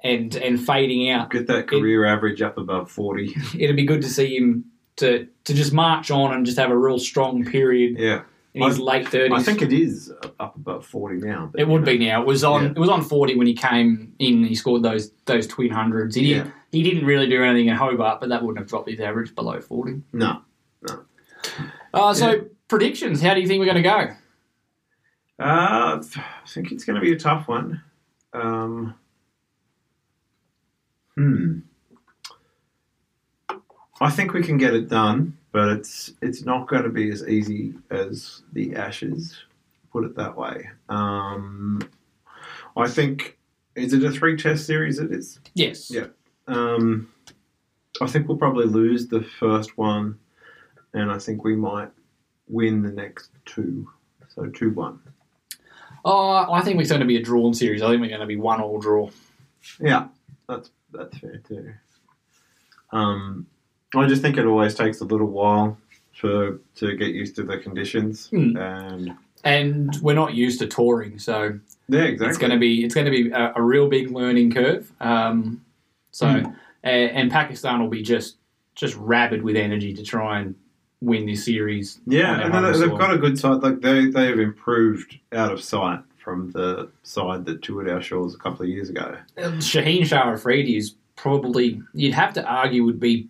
[0.06, 1.32] and and fading out.
[1.32, 3.36] Get that career average up above 40.
[3.60, 4.66] It'd be good to see him
[4.98, 8.22] to to just march on and just have a real strong period Yeah.
[8.56, 9.38] In his I- late thirties.
[9.38, 11.50] I think it is up about 40 now.
[11.52, 12.22] but, It would you be now.
[12.22, 12.63] It was on.
[12.63, 12.70] Yeah.
[12.72, 14.44] It was on forty when he came in.
[14.44, 16.15] He scored those those twin hundreds.
[16.15, 16.48] He didn't.
[16.48, 16.52] Yeah.
[16.72, 19.62] He didn't really do anything in Hobart, but that wouldn't have dropped his average below
[19.62, 20.02] forty.
[20.13, 20.41] No.
[21.94, 22.41] Uh, so Yeah.
[22.68, 23.22] predictions.
[23.22, 24.15] How do you think we're going to go?
[25.38, 27.82] Uh, I think it's going to be a tough one.
[28.34, 28.96] Um,
[31.15, 31.60] hmm.
[34.02, 37.26] I think we can get it done, but it's it's not going to be as
[37.30, 39.38] easy as the Ashes.
[39.89, 40.70] Put it that way.
[40.89, 41.82] Um,
[42.76, 43.38] I think
[43.74, 45.00] is it a three test series?
[45.00, 45.39] It is.
[45.54, 45.89] Yes.
[45.89, 46.08] Yeah.
[46.48, 47.10] Um,
[48.02, 50.20] I think we'll probably lose the first one,
[50.94, 51.91] and I think we might
[52.50, 53.88] win the next two.
[54.28, 55.00] So two one.
[56.04, 57.82] Uh, I think it's going to be a drawn series.
[57.82, 59.10] I think we're going to be one all draw.
[59.80, 60.10] Yeah,
[60.50, 61.74] that's that's fair too.
[62.91, 63.48] Um,
[63.96, 65.78] I just think it always takes a little while
[66.14, 68.56] for to get used to the conditions, Hmm.
[68.58, 72.28] and And we're not used to touring, so yeah, exactly.
[72.30, 74.92] it's going to be it's going to be a, a real big learning curve.
[75.00, 75.62] Um,
[76.12, 76.46] so, Hmm.
[76.84, 78.38] a- and Pakistan will be just
[78.76, 80.56] just rabid with energy to try and
[81.02, 82.00] win this series.
[82.08, 83.62] yeah, and they- they've got a good side.
[83.62, 88.34] Like they they have improved out of sight from the side that toured our shores
[88.34, 89.16] a couple of years ago.
[89.38, 93.28] Um, Shaheen Shah Afridi is probably you'd have to argue would be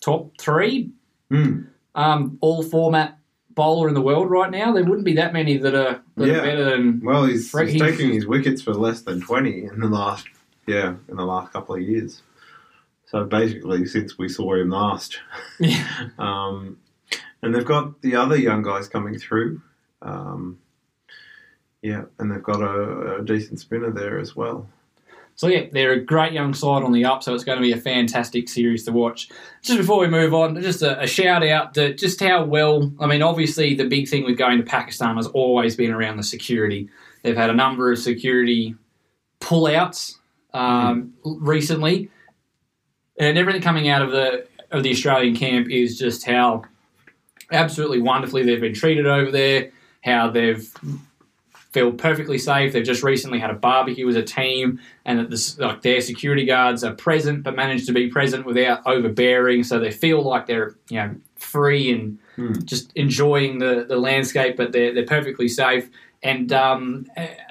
[0.00, 0.90] top three
[1.30, 1.62] Hmm.
[1.94, 3.18] um, all format
[3.50, 4.72] bowler in the world right now.
[4.72, 6.34] There wouldn't be that many that are, that Yeah.
[6.34, 7.00] are better than.
[7.02, 10.26] Well, he's, he's he's- taking his wickets for less than twenty in the last
[10.66, 12.22] yeah in the last couple of years.
[13.06, 15.18] So basically, since we saw him last.
[15.58, 15.86] Yeah.
[16.18, 16.78] Um,
[17.42, 19.60] and they've got the other young guys coming through.
[20.02, 20.58] Um,
[21.82, 24.68] yeah, and they've got a, a decent spinner there as well.
[25.36, 27.22] So yeah, they're a great young side on the up.
[27.22, 29.28] So it's going to be a fantastic series to watch.
[29.62, 32.90] Just before we move on, just a, a shout out to just how well.
[32.98, 36.22] I mean, obviously the big thing with going to Pakistan has always been around the
[36.22, 36.88] security.
[37.22, 38.74] They've had a number of security
[39.40, 40.14] pullouts
[40.54, 42.10] um, recently,
[43.18, 46.64] and everything coming out of the of the Australian camp is just how
[47.52, 49.70] absolutely wonderfully they've been treated over there.
[50.02, 50.72] How they've
[51.76, 52.72] feel perfectly safe.
[52.72, 56.46] They've just recently had a barbecue as a team, and that this, like their security
[56.46, 59.62] guards are present, but manage to be present without overbearing.
[59.62, 62.18] So they feel like they're you know free and
[62.64, 65.90] just enjoying the, the landscape, but they're they're perfectly safe.
[66.22, 67.06] And um,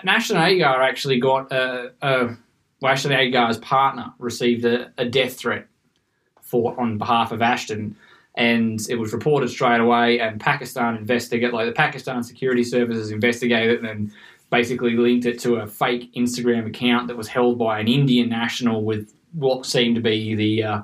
[0.07, 2.35] Ashton Agar actually got a, a
[2.81, 5.67] well, Ashton Agar's partner received a, a death threat
[6.41, 7.95] for on behalf of Ashton,
[8.35, 10.19] and it was reported straight away.
[10.19, 14.11] And Pakistan investigate like the Pakistan security services investigated it and
[14.49, 18.83] basically linked it to a fake Instagram account that was held by an Indian national
[18.83, 20.81] with what seemed to be the uh,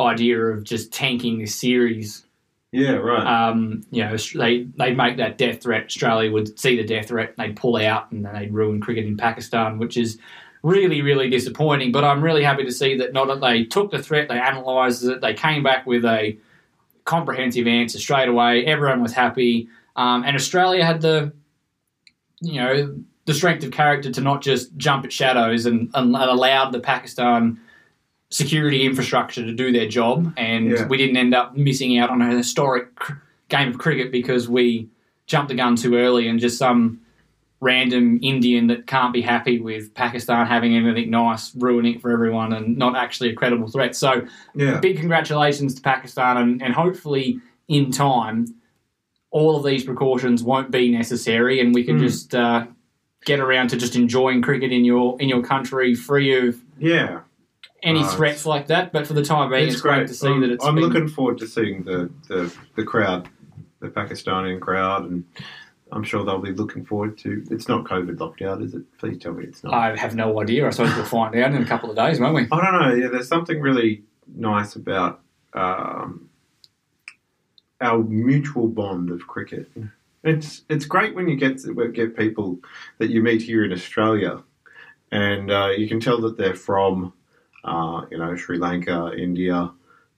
[0.00, 2.24] idea of just tanking this series.
[2.72, 3.24] Yeah, right.
[3.24, 5.84] Um, you know, they they'd make that death threat.
[5.84, 9.16] Australia would see the death threat, they'd pull out, and then they'd ruin cricket in
[9.16, 10.18] Pakistan, which is
[10.64, 11.92] really, really disappointing.
[11.92, 15.04] But I'm really happy to see that not that they took the threat, they analysed
[15.04, 16.36] it, they came back with a
[17.04, 18.64] comprehensive answer straight away.
[18.66, 21.32] Everyone was happy, um, and Australia had the,
[22.40, 22.94] you know,
[23.26, 27.58] the strength of character to not just jump at shadows and, and allowed the Pakistan
[28.30, 30.86] security infrastructure to do their job, and Yeah.
[30.86, 33.12] we didn't end up missing out on a historic cr-
[33.48, 34.88] game of cricket because we
[35.26, 37.00] jumped the gun too early and just some
[37.64, 42.52] random Indian that can't be happy with Pakistan having anything nice ruining it for everyone
[42.52, 43.96] and not actually a credible threat.
[43.96, 44.10] So
[44.54, 44.78] yeah.
[44.80, 48.46] big congratulations to Pakistan, and, and hopefully in time,
[49.30, 52.04] all of these precautions won't be necessary, and we can Hmm.
[52.04, 52.66] just uh,
[53.24, 57.20] get around to just enjoying cricket in your in your country, free of yeah.
[57.82, 58.10] any Right.
[58.16, 58.92] threats like that.
[58.92, 60.06] But for the time being, it's, great.
[60.08, 60.64] to see that it's.
[60.64, 63.28] I'm been- looking forward to seeing the, the, the crowd,
[63.80, 65.24] the Pakistani crowd, and
[65.94, 67.44] I'm sure they'll be looking forward to.
[67.52, 68.82] It's not COVID lockdown, is it?
[68.98, 69.72] Please tell me it's not.
[69.72, 70.66] I have no idea.
[70.66, 72.48] I suppose we'll find out in a couple of days, won't we?
[72.50, 72.94] I don't know.
[72.94, 74.02] Yeah, there's something really
[74.34, 75.20] nice about
[75.52, 76.28] um,
[77.80, 79.70] our mutual bond of cricket.
[80.24, 81.62] It's it's great when you get
[81.94, 82.58] get people
[82.98, 84.42] that you meet here in Australia,
[85.12, 87.12] and uh, you can tell that they're from,
[87.62, 89.70] uh, you know, Sri Lanka, India,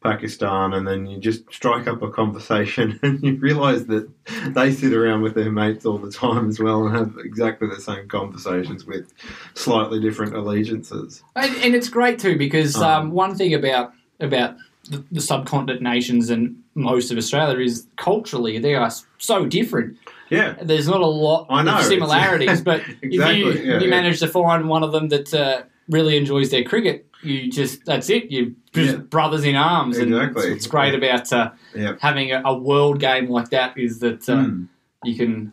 [0.02, 4.08] Pakistan, and then you just strike up a conversation, and you realise that
[4.48, 7.80] they sit around with their mates all the time as well, and have exactly the
[7.80, 9.12] same conversations with
[9.54, 11.22] slightly different allegiances.
[11.34, 14.56] And, and it's great too because Um, um, one thing about about
[14.90, 19.96] the, the subcontinent nations and most of Australia is culturally they are so different.
[20.30, 20.54] Yeah.
[20.62, 23.88] There's not a lot I know, of similarities, but Exactly, if you, yeah, if you
[23.88, 23.96] yeah.
[23.96, 28.10] manage to find one of them that uh, really enjoys their cricket, you just that's
[28.10, 28.30] it.
[28.30, 28.98] You just Yeah.
[28.98, 30.50] brothers in arms, and Exactly.
[30.52, 31.92] what's great about uh, Yeah.
[32.00, 34.68] having a, a world game like that is that uh, Mm.
[35.04, 35.52] you can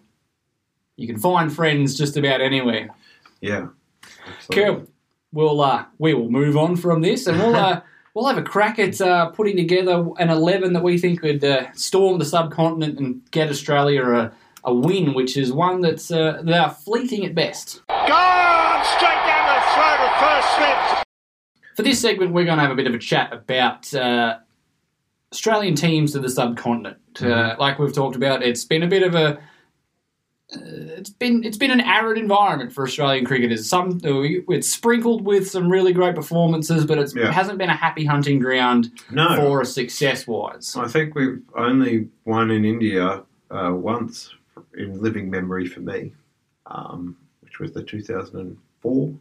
[0.95, 2.89] you can find friends just about anywhere.
[3.41, 3.67] Yeah.
[4.28, 4.76] Absolutely.
[4.76, 4.88] Cool.
[5.32, 7.82] We'll uh, we will move on from this, and we'll uh,
[8.13, 11.71] we'll have a crack at uh, putting together an eleven that we think would uh,
[11.73, 14.32] storm the subcontinent and get Australia a,
[14.65, 17.82] a win, which is one that's uh, they are fleeting at best.
[17.88, 21.03] Gone straight down the throat of first slip.
[21.76, 24.38] For this segment, we're going to have a bit of a chat about uh,
[25.32, 26.98] Australian teams to the subcontinent.
[27.22, 29.40] Uh, like we've talked about, it's been a bit of a
[30.54, 30.60] uh,
[30.98, 33.68] it's been it's been an arid environment for Australian cricketers.
[33.68, 34.22] Some uh,
[34.54, 37.28] it's sprinkled with some really great performances, but it's, Yeah.
[37.30, 39.36] it hasn't been a happy hunting ground No.
[39.36, 40.76] for us success wise.
[40.76, 44.32] I think we've only won in India uh, once
[44.78, 46.14] in living memory for me,
[46.68, 49.14] um, which was the 2004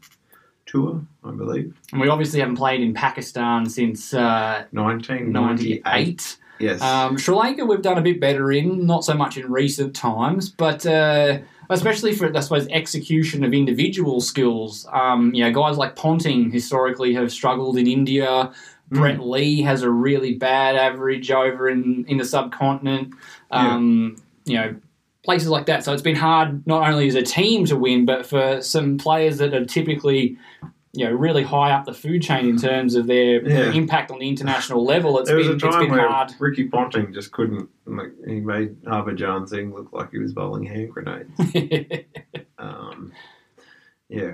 [0.73, 1.79] tour, I believe.
[1.93, 5.85] And we obviously haven't played in Pakistan since uh, 1998.
[5.85, 6.37] 98.
[6.59, 6.81] Yes.
[6.81, 10.49] Um, Sri Lanka, we've done a bit better in, not so much in recent times,
[10.49, 11.39] but uh,
[11.71, 14.87] especially for, I suppose, execution of individual skills.
[14.93, 18.53] Um, you know, guys like Ponting historically have struggled in India.
[18.91, 23.15] Brett Lee has a really bad average over in, in the subcontinent.
[23.51, 24.77] Um, You know,
[25.25, 25.85] places like that.
[25.85, 29.39] So it's been hard not only as a team to win, but for some players
[29.39, 30.37] that are typically.
[30.95, 33.73] You know, really high up the food chain in terms of their Yeah.
[33.73, 35.19] impact on the international level.
[35.19, 36.35] It's there was been a it's time been where hard.
[36.39, 40.91] Ricky Ponting just couldn't, like, he made Harbhajan Singh look like he was bowling hand
[40.93, 41.31] grenades.
[42.59, 43.11] um,
[44.11, 44.33] yeah.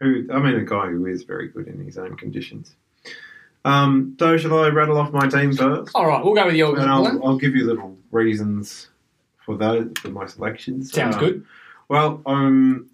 [0.00, 2.74] Who, I mean, a guy who is very good in his own conditions.
[3.66, 5.92] Um, so, shall I rattle off my team first?
[5.94, 6.88] All right, we'll go with your And.
[6.90, 8.88] I'll, I'll give you little reasons
[9.48, 10.92] for those for my selections.
[10.92, 11.44] Sounds Uh, good.
[11.88, 12.90] Well, um,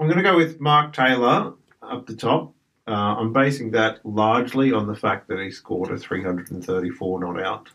[0.00, 1.52] I'm going to go with Mark Taylor
[1.82, 2.52] up the top.
[2.88, 7.70] Uh, I'm basing that largely on the fact that he scored a 334 not out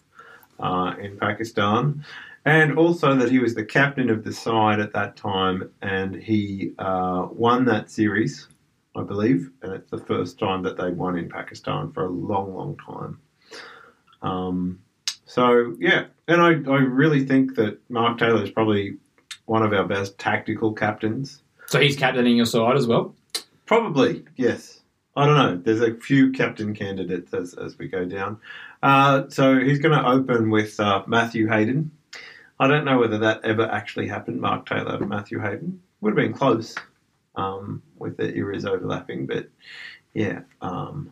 [0.59, 2.03] uh, in Pakistan,
[2.43, 6.73] and also that he was the captain of the side at that time, and he
[6.77, 8.49] uh, won that series,
[8.97, 12.53] I believe, and it's the first time that they won in Pakistan for a long,
[12.53, 13.19] long time.
[14.21, 14.79] Um,
[15.29, 18.97] so yeah, and I, I really think that Mark Taylor is probably
[19.45, 21.43] one of our best tactical captains.
[21.67, 23.13] So he's captaining your side as well.
[23.67, 24.79] Probably, yes.
[25.15, 25.57] I don't know.
[25.57, 28.39] There's a few captain candidates as, as we go down.
[28.81, 31.91] Uh, so he's going to open with uh, Matthew Hayden.
[32.59, 34.41] I don't know whether that ever actually happened.
[34.41, 36.75] Mark Taylor, Matthew Hayden would have been close
[37.35, 39.47] um, with the eras overlapping, but
[40.15, 41.11] yeah, um,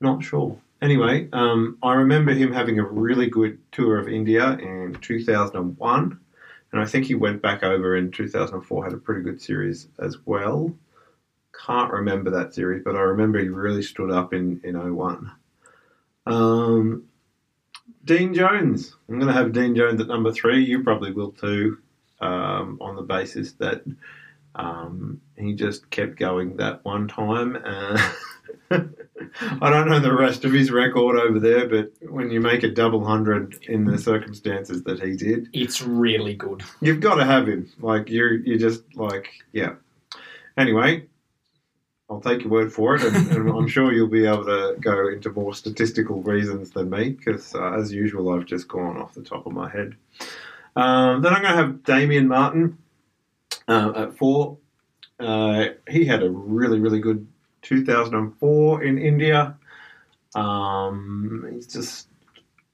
[0.00, 0.56] not sure.
[0.82, 6.20] Anyway, um, I remember him having a really good tour of India in 2001,
[6.72, 10.18] and I think he went back over in 2004, had a pretty good series as
[10.26, 10.74] well.
[11.64, 15.30] Can't remember that series, but I remember he really stood up in, in 01.
[16.26, 17.04] Um,
[18.04, 18.96] Dean Jones.
[19.08, 20.62] I'm going to have Dean Jones at number three.
[20.62, 21.78] You probably will too,
[22.20, 23.82] um, on the basis that
[24.54, 27.56] um, he just kept going that one time.
[28.70, 32.70] I don't know the rest of his record over there, but when you make a
[32.70, 36.62] double hundred in the circumstances that he did, It's really good.
[36.80, 37.70] you've got to have him.
[37.80, 39.74] Like you're, you just like, yeah.
[40.56, 41.06] Anyway,
[42.08, 45.08] I'll take your word for it, and, and I'm sure you'll be able to go
[45.08, 49.22] into more statistical reasons than me, because uh, as usual, I've just gone off the
[49.22, 49.96] top of my head.
[50.76, 52.78] Um, then I'm going to have Damien Martyn
[53.68, 54.58] uh, at four.
[55.18, 57.26] Uh, he had a really, really good
[57.66, 59.56] 2004 in India.
[60.34, 62.08] Um, he's just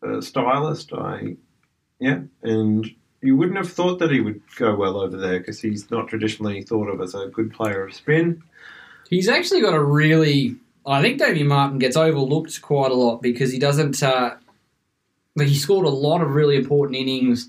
[0.02, 0.92] a stylist.
[0.92, 1.36] I,
[1.98, 2.90] yeah, and
[3.22, 6.62] you wouldn't have thought that he would go well over there because he's not traditionally
[6.62, 8.42] thought of as a good player of spin.
[9.08, 10.56] He's actually got a really.
[10.84, 14.02] I think Davey Martin gets overlooked quite a lot because he doesn't.
[14.02, 14.36] Uh,
[15.36, 17.48] like he scored a lot of really important innings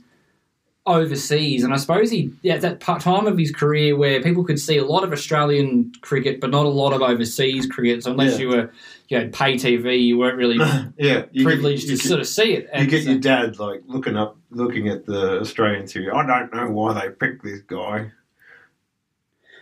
[0.86, 4.60] overseas, and I suppose he yeah that part time of his career where people could
[4.60, 8.04] see a lot of Australian cricket, but not a lot of overseas cricket.
[8.04, 8.40] So unless Yeah.
[8.40, 8.72] you were
[9.10, 10.58] you know pay TV, you weren't really
[10.98, 12.64] yeah, you privileged get, you to get- sort of see it.
[12.64, 16.10] You And get so- your dad like looking up, looking at the Australian series.
[16.14, 18.12] I don't know why they picked this guy.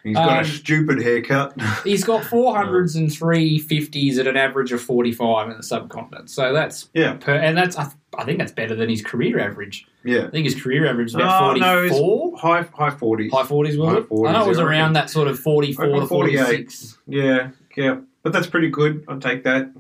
[0.04, 1.54] He's got Um, a stupid haircut.
[1.84, 6.30] He's got 400s and 350s at an average of 45 in the subcontinent.
[6.30, 9.40] So that's yeah, per, and that's I, th- I think that's better than his career
[9.40, 9.88] average.
[10.04, 10.26] yeah.
[10.26, 12.38] I think his career average is about Oh, no, 44.
[12.40, 13.32] high high forties.
[13.32, 14.10] High 40s, was High it?
[14.10, 16.98] 40s, I know it was yeah, around that sort of 44 to 46.
[17.08, 19.06] Yeah, yeah, but that's pretty good.
[19.08, 19.72] I'll take that.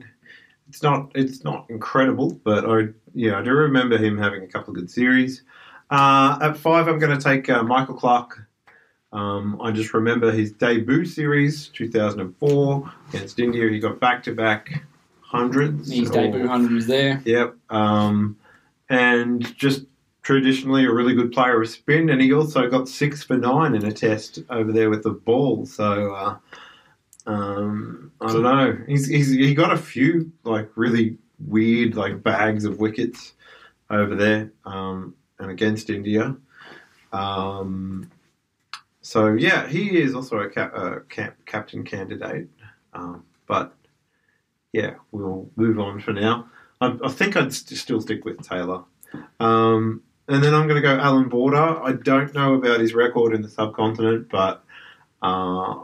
[0.70, 4.70] It's not it's not incredible, but I yeah I do remember him having a couple
[4.72, 5.44] of good series.
[5.90, 8.48] Uh, at five, I'm going to take uh, Michael Clarke.
[9.14, 13.70] Um, I just remember his debut series, 2004 against India.
[13.70, 14.84] He got back to back
[15.22, 15.92] hundreds.
[15.92, 17.22] His or- debut 100 was there.
[17.26, 17.56] Yep.
[17.70, 18.38] Um,
[18.90, 19.86] and just
[20.22, 23.86] traditionally a really good player of spin, and he also got six for nine in
[23.86, 25.66] a test over there with the ball.
[25.66, 26.38] So uh,
[27.26, 28.78] um, I don't know.
[28.88, 33.34] He's, he's he got a few like really weird like bags of wickets
[33.90, 36.36] over there um, and against India.
[37.12, 38.10] Um,
[39.02, 42.48] so yeah, he is also a cap, uh, cap, captain candidate,
[42.94, 43.74] um, but
[44.74, 46.50] yeah, we'll move on for now.
[46.80, 48.84] I, I think I'd st- still stick with Taylor.
[49.40, 51.58] Um, and then I'm going to go Allan Border.
[51.58, 54.64] I don't know about his record in the subcontinent, but
[55.22, 55.76] uh,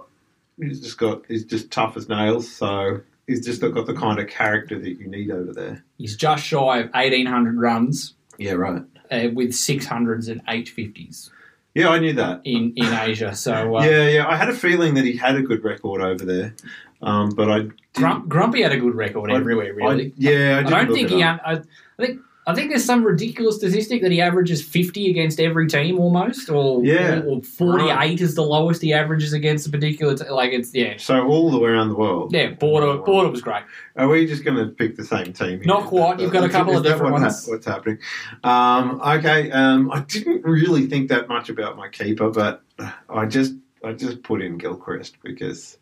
[0.59, 2.49] he's just got he's just tough as nails.
[2.49, 5.83] So he's just got the kind of character that you need over there.
[5.97, 8.83] He's just shy of 1,800 runs Yeah, right.
[9.11, 11.29] uh, with 600s and 850s
[11.77, 12.41] Yeah, I knew that.
[12.43, 13.35] in, in Asia.
[13.35, 14.27] So uh, yeah, yeah.
[14.27, 16.55] I had a feeling that he had a good record over there,
[17.01, 20.07] um, but I Grump, Grumpy had a good record I- everywhere, really.
[20.07, 21.21] I, yeah, I, I, don't think he.
[21.21, 21.61] un- I, I
[21.99, 22.21] think.
[22.47, 26.81] I think there's some ridiculous statistic that he averages 50 against every team almost, or
[26.83, 27.19] Yeah.
[27.19, 28.21] or, or 48 Right.
[28.21, 30.15] is the lowest he averages against a particular.
[30.15, 32.31] T- like it's yeah, So all the way around the world.
[32.33, 32.51] yeah.
[32.51, 33.63] Border Border was great.
[33.97, 35.57] Are we just going to pick the same team?
[35.59, 35.63] Here?
[35.65, 36.21] Not quite.
[36.21, 37.45] You've got a couple of different what ones.
[37.49, 37.99] what's happening?
[38.45, 39.51] Um, okay.
[39.51, 42.63] Um, I didn't really think that much about my keeper, but
[43.09, 45.77] I just I just put in Gilchrist because,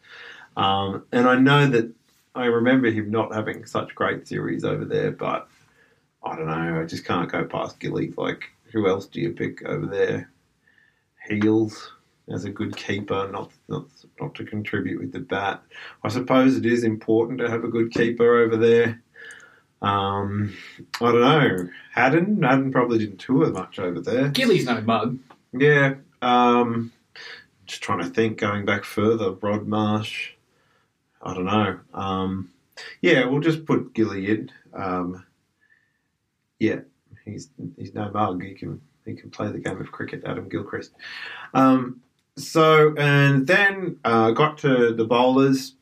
[0.58, 1.92] um, and I know that
[2.34, 5.48] I remember him not having such great series over there, but
[6.26, 6.82] I don't know.
[6.82, 8.14] I just can't go past Gilly.
[8.18, 10.30] Like, who else do you pick over there?
[11.30, 11.94] Heals
[12.34, 13.86] as a good keeper, not not
[14.20, 15.62] not to contribute with the bat.
[16.04, 19.02] I suppose it is important to have a good keeper over there.
[19.82, 20.56] Um,
[21.00, 21.70] I don't know.
[21.94, 24.30] Haddin, Haddin probably didn't tour much over there.
[24.30, 25.20] Gilly's no mug.
[25.54, 25.96] Yeah.
[26.22, 26.92] Um,
[27.66, 28.40] just trying to think.
[28.40, 30.32] Going back further, Rod Marsh.
[31.22, 31.80] I don't know.
[31.94, 32.52] Um,
[33.02, 34.52] yeah, we'll just put Gilly in.
[34.74, 35.26] Um,
[36.60, 36.80] yeah,
[37.24, 38.44] he's he's no mug.
[38.44, 40.24] He can he can play the game of cricket.
[40.26, 40.92] Adam Gilchrist.
[41.54, 42.02] Um,
[42.38, 45.76] so and then uh, got to the bowlers,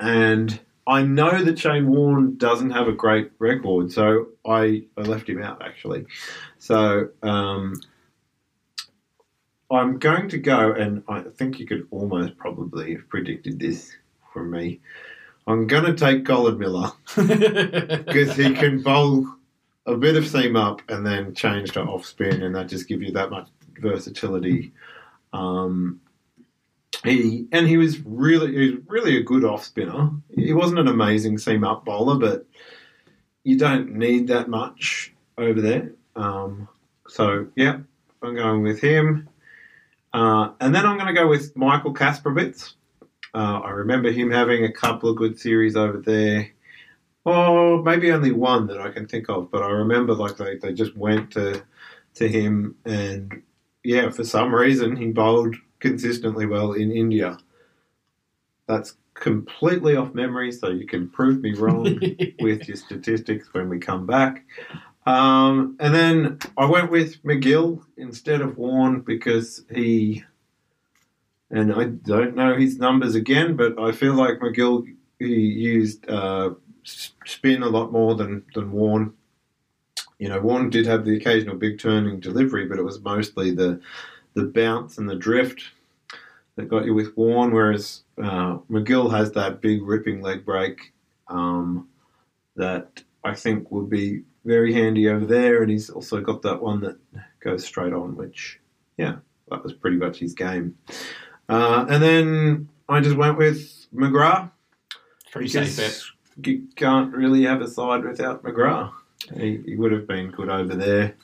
[0.00, 5.28] and I know that Shane Warne doesn't have a great record, so I I left
[5.28, 6.06] him out actually.
[6.58, 7.74] So um,
[9.70, 13.94] I'm going to go, and I think you could almost probably have predicted this
[14.32, 14.80] from me.
[15.46, 19.26] I'm going to take Colin Miller because he can bowl
[19.88, 23.02] a bit of seam up and then change to off spin, and that just gives
[23.02, 23.48] you that much
[23.80, 24.72] versatility.
[25.32, 26.00] Um,
[27.04, 30.10] he and he was really he was really a good off spinner.
[30.34, 32.46] He wasn't an amazing seam up bowler, but
[33.44, 35.92] you don't need that much over there.
[36.16, 36.68] Um,
[37.08, 37.78] so yeah,
[38.22, 39.28] I'm going with him,
[40.12, 42.74] uh, and then I'm going to go with Michael Kasprowicz.
[43.34, 46.50] Uh, I remember him having a couple of good series over there.
[47.30, 50.72] Oh, maybe only one that I can think of, but I remember like they, they
[50.72, 51.62] just went to
[52.14, 53.42] to him, and
[53.84, 57.36] yeah, for some reason he bowled consistently well in India.
[58.66, 62.00] That's completely off memory, so you can prove me wrong
[62.40, 64.46] with your statistics when we come back.
[65.04, 70.24] Um, and then I went with MacGill instead of Warne because he,
[71.50, 74.86] and I don't know his numbers again, but I feel like MacGill
[75.18, 76.50] he used uh,
[76.88, 79.14] spin a lot more than than Warne.
[80.18, 83.80] You know, Warne did have the occasional big turning delivery, but it was mostly the
[84.34, 85.62] the bounce and the drift
[86.56, 90.92] that got you with Warne, whereas uh, MacGill has that big ripping leg break
[91.28, 91.88] um,
[92.56, 96.80] that I think would be very handy over there, and he's also got that one
[96.80, 96.96] that
[97.40, 98.58] goes straight on, which,
[98.96, 99.16] yeah,
[99.50, 100.76] that was pretty much his game.
[101.48, 104.50] Uh, and then I just went with McGrath.
[105.30, 106.02] Pretty safe bet.
[106.42, 108.92] You can't really have a side without McGrath.
[109.36, 111.16] He, he would have been good over there,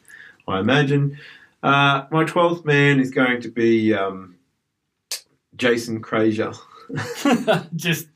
[0.48, 1.18] I imagine.
[1.62, 4.36] Uh, my 12th man is going to be um,
[5.56, 6.56] Jason Krejza.
[7.76, 8.08] Just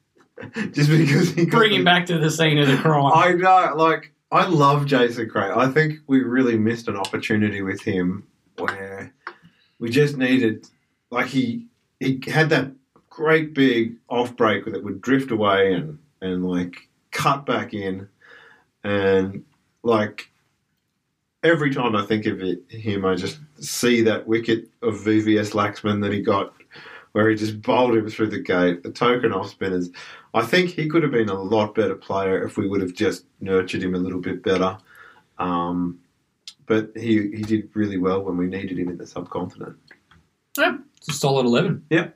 [0.72, 3.12] Just because he bring him back to the scene of the crime.
[3.14, 5.56] I know, like, I love Jason Krejza.
[5.56, 8.26] I think we really missed an opportunity with him
[8.58, 9.12] where
[9.78, 10.66] we just needed,
[11.10, 11.66] like, he
[12.00, 12.72] he had that
[13.08, 18.08] great big off break that would drift away and and like cut back in,
[18.84, 19.44] and
[19.82, 20.30] like
[21.42, 26.02] every time I think of it, him, I just see that wicket of VVS Laxman
[26.02, 26.52] that he got.
[27.12, 28.82] Where he just bowled him through the gate.
[28.82, 29.88] The token off spinners.
[30.34, 33.24] I think he could have been a lot better player if we would have just
[33.40, 34.76] nurtured him a little bit better.
[35.38, 35.98] Um,
[36.66, 39.76] but he he did really well when we needed him in the subcontinent.
[40.56, 41.84] Yeah, it's a solid eleven.
[41.90, 42.14] Yep.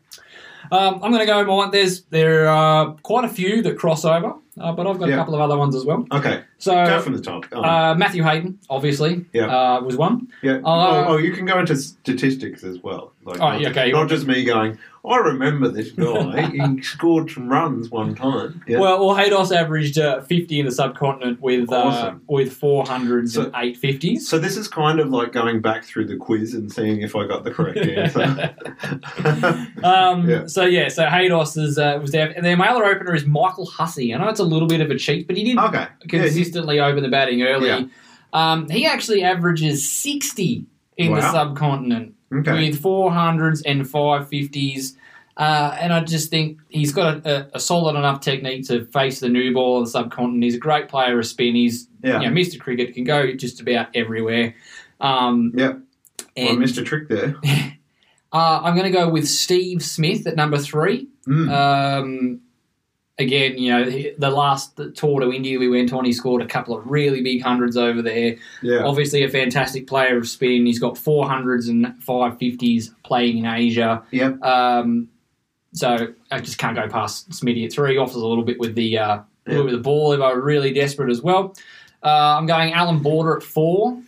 [0.71, 1.71] Um, I'm going to go mine.
[1.71, 5.15] There's there are quite a few that cross over, uh, but I've got Yeah.
[5.15, 6.07] a couple of other ones as well.
[6.13, 7.45] Okay, So go from the top.
[7.51, 9.47] Uh, Matthew Hayden, obviously, Yeah.
[9.47, 10.29] uh, was one.
[10.43, 10.59] yeah.
[10.59, 13.13] uh, oh, oh, you can go into statistics as well.
[13.25, 13.91] Like, Oh, not, yeah, okay.
[13.91, 14.79] Not just me going.
[15.05, 16.47] I remember this guy.
[16.77, 18.63] he scored some runs one time.
[18.69, 18.79] Yeah.
[18.79, 22.23] Well, well, Haydos averaged uh, 50 in the subcontinent with uh, Awesome.
[22.29, 24.21] with 400s So- and 850s.
[24.21, 27.27] so this is kind of like going back through the quiz and seeing if I
[27.27, 28.55] got the correct answer.
[29.85, 30.47] Um, Yeah.
[30.47, 34.15] So yeah, so Haydos is uh, was there, and their mailer opener is Michael Hussey.
[34.15, 35.87] I know it's a little bit of a cheat, but he did okay.
[36.13, 37.69] Yeah, he- consistently open the batting early.
[37.69, 37.85] Yeah.
[38.33, 42.71] Um, he actually averages 60 in the subcontinent okay.
[42.71, 44.97] with 400s and 550s.
[45.37, 49.31] Uh, and I just think he's got a, a, solid enough technique to face the
[49.31, 50.45] new ball on the subcontinent.
[50.45, 51.55] He's a great player of spin.
[51.55, 52.21] He's Yeah.
[52.21, 52.61] you know, Mr.
[52.61, 54.55] Cricket can go just about everywhere.
[55.01, 55.75] Um, Yeah.
[56.37, 57.35] Well, a trick there.
[58.33, 61.09] uh, I'm going to go with Steve Smith at number three.
[61.27, 61.51] Mm.
[61.51, 62.41] Um,
[63.23, 63.85] again, you know,
[64.19, 67.43] the last tour to India we went on, he scored a couple of really big
[67.43, 68.37] hundreds over there.
[68.63, 68.85] yeah.
[68.85, 70.67] Obviously, a fantastic player of spin.
[70.67, 74.03] He's got 400s and 550s playing in Asia.
[74.11, 74.43] Yep.
[74.43, 75.09] Um,
[75.73, 77.97] so I just can't go past Smitty at three.
[77.97, 80.73] Offers a little bit with the uh, bit of the ball if I were really
[80.73, 81.55] desperate as well.
[82.05, 83.99] Uh, I'm going Allan Border at four.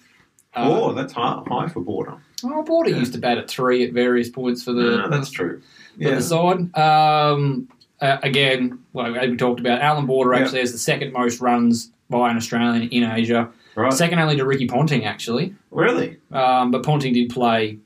[0.54, 2.16] Uh, oh, that's high, high for border.
[2.44, 5.60] Oh, Border used to bat at three at various points for the Yeah, that's true.
[5.96, 6.14] for Yeah.
[6.16, 6.76] the side.
[6.78, 7.68] Um,
[8.04, 10.40] uh, again, well, as we talked about, Allan Border Yeah.
[10.42, 13.92] actually has the second most runs by an Australian in Asia, Right.
[13.92, 15.54] second only to Ricky Ponting actually.
[15.70, 16.18] Really?
[16.30, 17.78] Um, but Ponting did play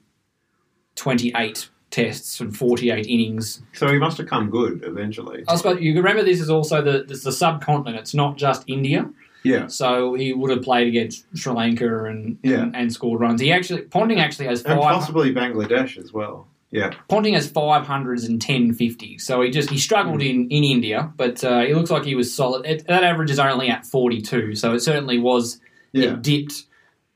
[0.96, 3.62] 28 tests and 48 innings.
[3.72, 5.44] So he must have come good eventually.
[5.48, 7.96] I suppose you remember this is also the this is the subcontinent.
[7.96, 9.08] It's not just India.
[9.44, 9.68] Yeah.
[9.68, 12.62] So he would have played against Sri Lanka and Yeah.
[12.62, 13.40] and, and scored runs.
[13.40, 16.47] He actually Ponting actually has And possibly Bangladesh as well.
[16.70, 16.92] Yeah.
[17.08, 19.24] Ponting has five hundreds and ten fifties.
[19.26, 22.32] So he just he struggled in, in India, but uh, it looks like he was
[22.34, 22.66] solid.
[22.66, 24.54] It, that average is only at forty two.
[24.54, 25.60] So it certainly was
[25.92, 26.12] Yeah.
[26.12, 26.64] it dipped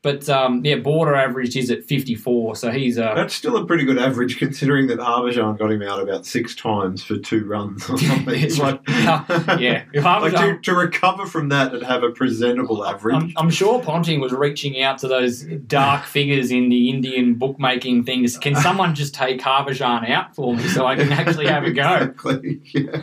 [0.03, 3.85] But um, yeah, border average is at 54, so he's uh, That's still a pretty
[3.85, 7.97] good average considering that Harbhajan got him out about six times for two runs or
[7.97, 8.33] something.
[8.43, 9.85] It's like, yeah.
[9.93, 13.15] If like to, to recover from that and have a presentable average.
[13.15, 18.03] I'm, I'm sure Ponting was reaching out to those dark figures in the Indian bookmaking
[18.03, 18.37] things.
[18.37, 21.93] Can someone just take Harbhajan out for me so I can actually have a go?
[21.93, 22.61] Exactly.
[22.73, 23.01] Yeah.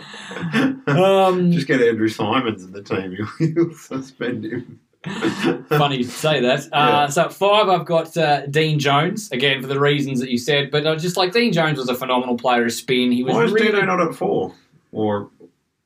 [0.87, 3.17] Um, Just get Andrew Symonds in the team.
[3.39, 4.81] He'll suspend him.
[5.69, 6.69] funny you say that.
[6.73, 10.39] Uh, so at five, I've got uh, Dean Jones again for the reasons that you
[10.39, 10.71] said.
[10.71, 13.11] But I just like Dean Jones was a phenomenal player of spin.
[13.13, 13.67] He was Why is really.
[13.73, 14.55] Dino not at four?
[14.93, 15.31] Or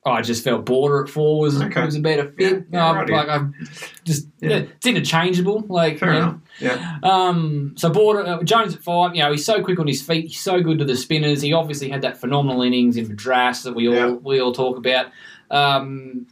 [0.07, 1.83] Oh, I just felt border at four was Okay.
[1.83, 2.67] was a better fit.
[2.71, 3.41] Yeah, yeah, Um, like I
[4.05, 4.49] just Yeah.
[4.51, 5.65] yeah, it's interchangeable.
[5.67, 6.41] Like fair you know.
[6.61, 6.99] Yeah.
[7.03, 9.15] Um, so border uh, Jones at five.
[9.17, 10.27] You know he's so quick on his feet.
[10.27, 11.41] He's so good to the spinners.
[11.41, 14.11] He obviously had that phenomenal innings in Madras that we all Yeah.
[14.11, 15.07] we all talk about.
[15.51, 16.27] Um,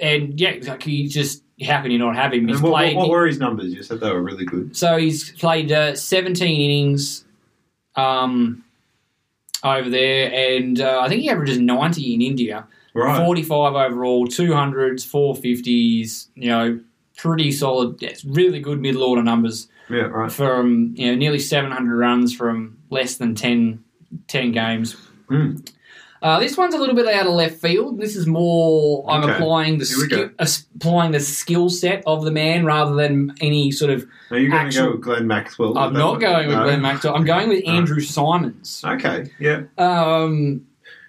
[0.00, 2.48] and yeah, he just how can you not have him?
[2.48, 2.96] He's what, played.
[2.96, 3.72] what were his numbers?
[3.72, 4.76] You said they were really good.
[4.76, 7.24] So he's played uh, 17 innings
[7.94, 8.64] um,
[9.64, 12.66] over there, and uh, I think he averages 90 in India.
[12.94, 13.24] Right.
[13.24, 16.80] 45 overall, 200s, 450s, you know,
[17.16, 18.02] pretty solid.
[18.02, 20.32] It's really good middle order numbers Yeah, right.
[20.32, 23.84] from, you know, nearly 700 runs from less than 10,
[24.28, 24.96] 10 games.
[25.28, 25.56] Hmm.
[26.22, 27.98] Uh, this one's a little bit out of left field.
[28.00, 29.34] This is more I'm Okay.
[29.34, 30.28] applying the ski-
[30.76, 34.70] applying the skill set of the man rather than any sort of Are you going
[34.70, 35.76] to go with Glenn Maxwell?
[35.78, 36.64] I'm not what- going with no?
[36.64, 37.14] Glenn Maxwell.
[37.14, 38.82] I'm going with Andrew Symonds.
[38.84, 39.62] Okay, yeah.
[39.78, 40.62] Um,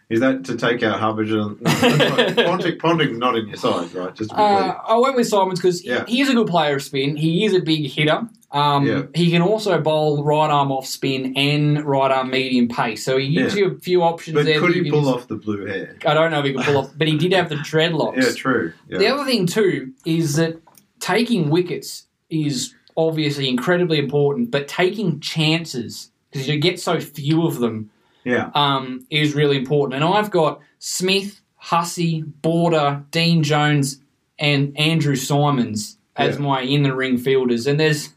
[0.10, 2.36] Is that to take out Harbhajan?
[2.45, 4.16] Ponting, Ponting's not in your side, right?
[4.16, 4.76] Just to be uh, clear.
[4.88, 6.05] I went with Symonds because Yeah.
[6.08, 7.18] he is a good player of spin.
[7.18, 8.28] He is a big hitter.
[8.49, 9.01] Um, Yeah.
[9.14, 13.03] He can also bowl right arm off spin and right arm medium pace.
[13.03, 13.66] So he gives Yeah.
[13.66, 14.62] you a few options But there.
[14.62, 15.97] could he pull off the blue hair?
[16.05, 18.16] I don't know if he can pull off, but he did have the dreadlocks.
[18.24, 18.72] Yeah, true.
[18.89, 18.99] Yeah.
[18.99, 20.62] The other thing too is that
[21.01, 27.60] taking wickets is obviously incredibly important, but taking chances because you get so few of
[27.60, 27.89] them
[28.28, 28.51] yeah.
[28.53, 30.01] um, is really important.
[30.01, 33.99] And I've got Smith, Hussey, Border, Dean Jones,
[34.39, 36.41] and Andrew Symonds as Yeah.
[36.41, 37.65] my in the ring fielders.
[37.67, 38.09] And there's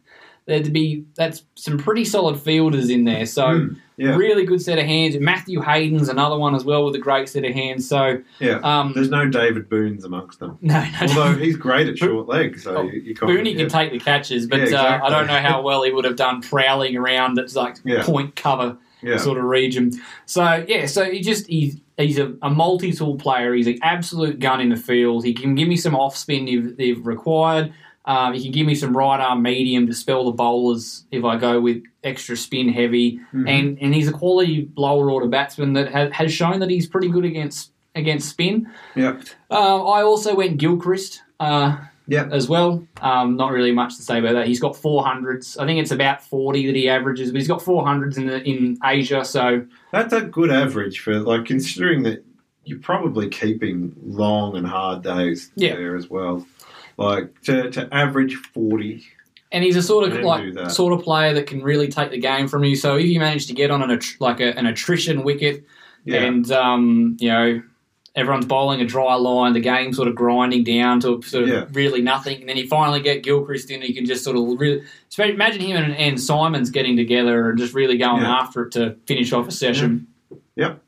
[0.46, 3.24] there'd be that's some pretty solid fielders in there.
[3.26, 4.16] So Mm, yeah.
[4.16, 5.16] really good set of hands.
[5.20, 7.88] Matthew Hayden's another one as well with a great set of hands.
[7.88, 8.58] So yeah.
[8.64, 10.58] um, There's no David Boones amongst them.
[10.62, 13.52] no, no, Although he's great at short legs, so Oh, you, you kind of, Booney
[13.52, 13.58] yeah.
[13.61, 15.00] can take the catches, but Yeah, exactly.
[15.00, 18.34] uh, I don't know how well he would have done prowling around that's like point
[18.34, 19.16] cover yeah.
[19.16, 19.92] sort of region.
[20.26, 23.55] So yeah, so he just he's he's a, a multi-tool player.
[23.55, 25.24] He's an absolute gun in the field.
[25.24, 27.72] He can give me some off spin if, if required.
[28.07, 31.36] Um, he can give me some right arm medium to spell the bowlers if I
[31.36, 33.18] go with extra spin heavy.
[33.18, 33.48] Mm-hmm.
[33.48, 37.09] And and he's a quality lower order batsman that has, has shown that he's pretty
[37.09, 38.70] good against against spin.
[38.94, 39.20] yeah.
[39.51, 41.22] Uh, I also went Gilchrist.
[41.38, 41.76] Uh,
[42.11, 42.28] Yeah.
[42.32, 42.84] as well.
[43.00, 44.46] Um, not really much to say about that.
[44.48, 45.58] He's got 400s.
[45.58, 48.76] I think it's about 40 that he averages, but he's got 400s in the, in
[48.84, 49.24] Asia.
[49.24, 52.24] So That's a good average for like considering that
[52.64, 55.76] you're probably keeping long and hard days Yeah.
[55.76, 56.44] there as well.
[56.96, 59.04] Like to, to average forty.
[59.52, 62.46] and he's a sort of like sort of player that can really take the game
[62.48, 62.76] from you.
[62.76, 65.64] So if you manage to get on an like a, an attrition wicket,
[66.04, 66.22] Yeah.
[66.24, 67.62] and um, you know
[68.16, 71.64] everyone's bowling a dry line, the game's sort of grinding down to sort of Yeah.
[71.72, 74.58] really nothing, and then you finally get Gilchrist in, and you can just sort of
[74.58, 74.82] really
[75.18, 78.32] imagine him and, and Symonds getting together and just really going Yeah.
[78.40, 80.06] after it to finish off a session.
[80.56, 80.82] Yep.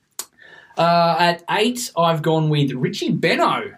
[0.76, 3.70] Uh, at eight, I've gone with Richie Benaud,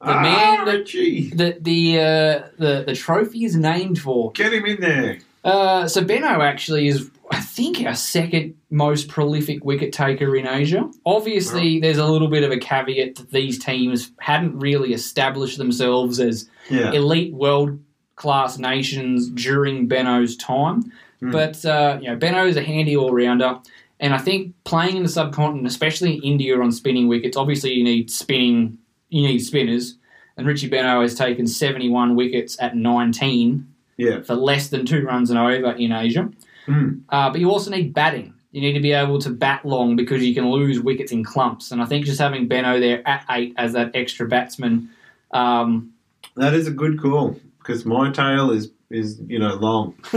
[0.00, 1.30] the ah, man that Richie.
[1.30, 4.32] the the uh, the the trophy is named for.
[4.32, 5.18] Get him in there.
[5.44, 10.88] Uh, so Benaud actually is, I think, our second most prolific wicket taker in Asia.
[11.04, 16.20] Obviously, there's a little bit of a caveat that these teams hadn't really established themselves
[16.20, 16.92] as Yeah.
[16.92, 17.80] elite world
[18.14, 20.92] class nations during Benaud's time.
[21.20, 21.30] Hmm.
[21.32, 23.58] But uh, you know, Benaud is a handy all rounder,
[23.98, 27.82] and I think playing in the subcontinent, especially in India on spinning wickets, obviously you
[27.82, 28.78] need spinning,
[29.08, 29.96] you need spinners.
[30.36, 33.66] And Richie Benaud has taken 71 wickets at 19
[34.02, 34.22] Yeah.
[34.22, 36.30] for less than two runs and over in Asia.
[36.66, 36.98] Hmm.
[37.08, 38.34] Uh, but you also need batting.
[38.52, 41.70] You need to be able to bat long because you can lose wickets in clumps.
[41.72, 44.90] And I think just having Benaud there at eight as that extra batsman,
[45.30, 45.92] um,
[46.36, 49.94] That is a good call because my tail is is you know long.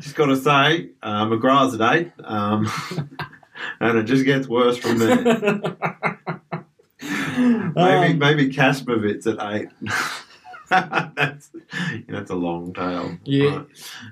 [0.00, 2.68] just got to say, uh, McGrath's at eight, um,
[3.80, 5.16] and it just gets worse from there.
[7.76, 9.68] maybe Um, maybe Kasprowicz at eight.
[11.16, 11.50] that's
[12.08, 13.18] that's a long tail.
[13.24, 13.56] Yeah.
[13.56, 13.66] Right.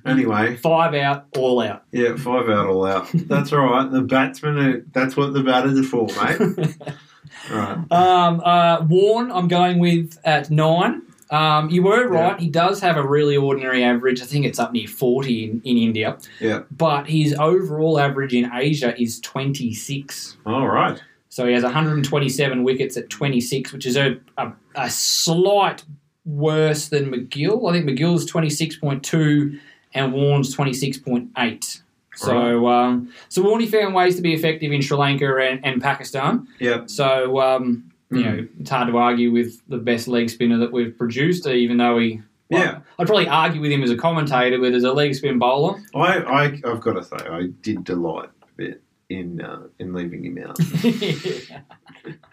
[0.07, 1.85] Anyway, five out, all out.
[1.93, 3.09] yeah, five out, all out.
[3.15, 3.89] That's all right.
[3.89, 6.77] The batsmen, are, that's what the batters are for, mate.
[7.51, 7.93] right.
[7.93, 11.03] Um, uh, Warne, I'm going with at nine.
[11.31, 12.39] Um, you were right.
[12.39, 12.45] Yeah.
[12.45, 14.21] He does have a really ordinary average.
[14.21, 16.19] I think it's up near 40 in, in India.
[16.41, 16.63] Yeah.
[16.71, 20.39] But his overall average in Asia is 26.
[20.45, 21.01] All right.
[21.29, 25.85] So he has 127 wickets at 26, which is a, a, a slight
[26.29, 27.69] worse than MacGill.
[27.69, 29.59] I think MacGill's 26.2
[29.95, 31.81] and Warne's 26.8.
[32.15, 36.47] So, um, so Warney found ways to be effective in Sri Lanka and, and Pakistan.
[36.59, 36.91] Yep.
[36.91, 38.25] So, um, you Mm.
[38.25, 41.99] know, it's hard to argue with the best leg spinner that we've produced, even though
[41.99, 42.21] he.
[42.51, 42.79] well, Yeah.
[42.99, 46.19] I'd probably argue with him as a commentator, but as a leg spin bowler, I,
[46.19, 50.39] I I've got to say I did delight a bit in uh, in leaving him
[50.45, 50.59] out.
[50.83, 51.61] Yeah.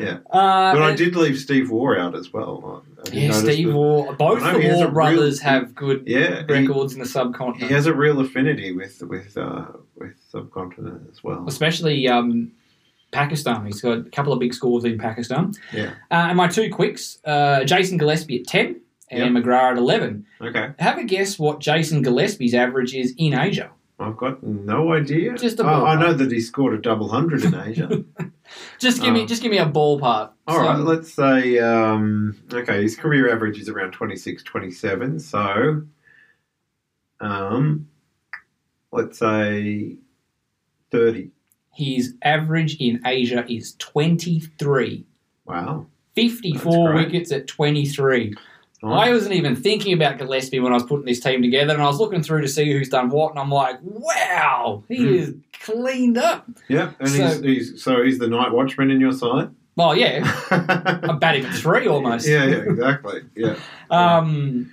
[0.00, 2.82] Uh, But I did leave Steve Waugh out as well.
[3.12, 4.12] Yeah, Steve that- Waugh.
[4.14, 7.68] Both the Waugh a real- brothers have good Yeah, he- records in the subcontinent.
[7.68, 11.44] He has a real affinity with with uh, with subcontinent as well.
[11.46, 12.52] especially um,
[13.12, 13.66] Pakistan.
[13.66, 15.52] He's got a couple of big scores in Pakistan.
[15.72, 15.90] Yeah.
[16.10, 18.80] Uh, and my two quicks: uh, Jason Gillespie at ten
[19.10, 20.24] and McGrath at eleven.
[20.40, 20.70] Okay.
[20.78, 23.70] Have a guess what Jason Gillespie's average is in Asia.
[24.00, 25.34] I've got no idea.
[25.36, 26.00] Just a Oh, I ballpark.
[26.00, 28.04] know that he scored a double hundred in Asia.
[28.78, 29.26] Just give me, Oh.
[29.26, 30.30] just give me a ballpark.
[30.48, 32.82] All right, Some- let's say um, okay.
[32.82, 35.20] His career average is around 26, 27.
[35.20, 35.82] So,
[37.20, 37.88] um,
[38.90, 39.96] let's say
[40.90, 41.30] thirty.
[41.72, 45.06] His average in Asia is twenty three.
[45.44, 45.86] Wow.
[46.16, 48.34] 54 wickets at 23.
[48.82, 51.86] I wasn't even thinking about Gillespie when I was putting this team together, and I
[51.86, 55.14] was looking through to see who's done what, and I'm like, wow, he Hmm.
[55.14, 56.48] is cleaned up.
[56.68, 59.50] Yeah, and So- he's, he's so he's the night watchman in your side.
[59.76, 60.20] Well, yeah,
[60.50, 62.26] I'm batting three almost.
[62.26, 63.20] yeah, yeah, exactly.
[63.36, 63.54] Yeah,
[63.90, 64.70] Um,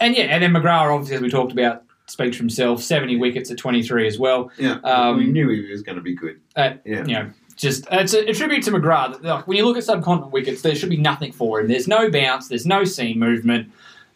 [0.00, 2.82] and yeah, and then McGrath, obviously, as we talked about, speaks for himself.
[2.82, 4.50] 70 wickets at 23 as well.
[4.58, 4.78] yeah.
[4.82, 6.40] Um, we knew he was going to be good.
[6.56, 7.04] Uh, Yeah.
[7.04, 7.30] You know,
[7.60, 9.22] just it's a, a tribute to McGrath.
[9.22, 11.68] Like, when you look at subcontinent wickets, there should be nothing for him.
[11.68, 12.48] There's no bounce.
[12.48, 13.70] There's no seam movement.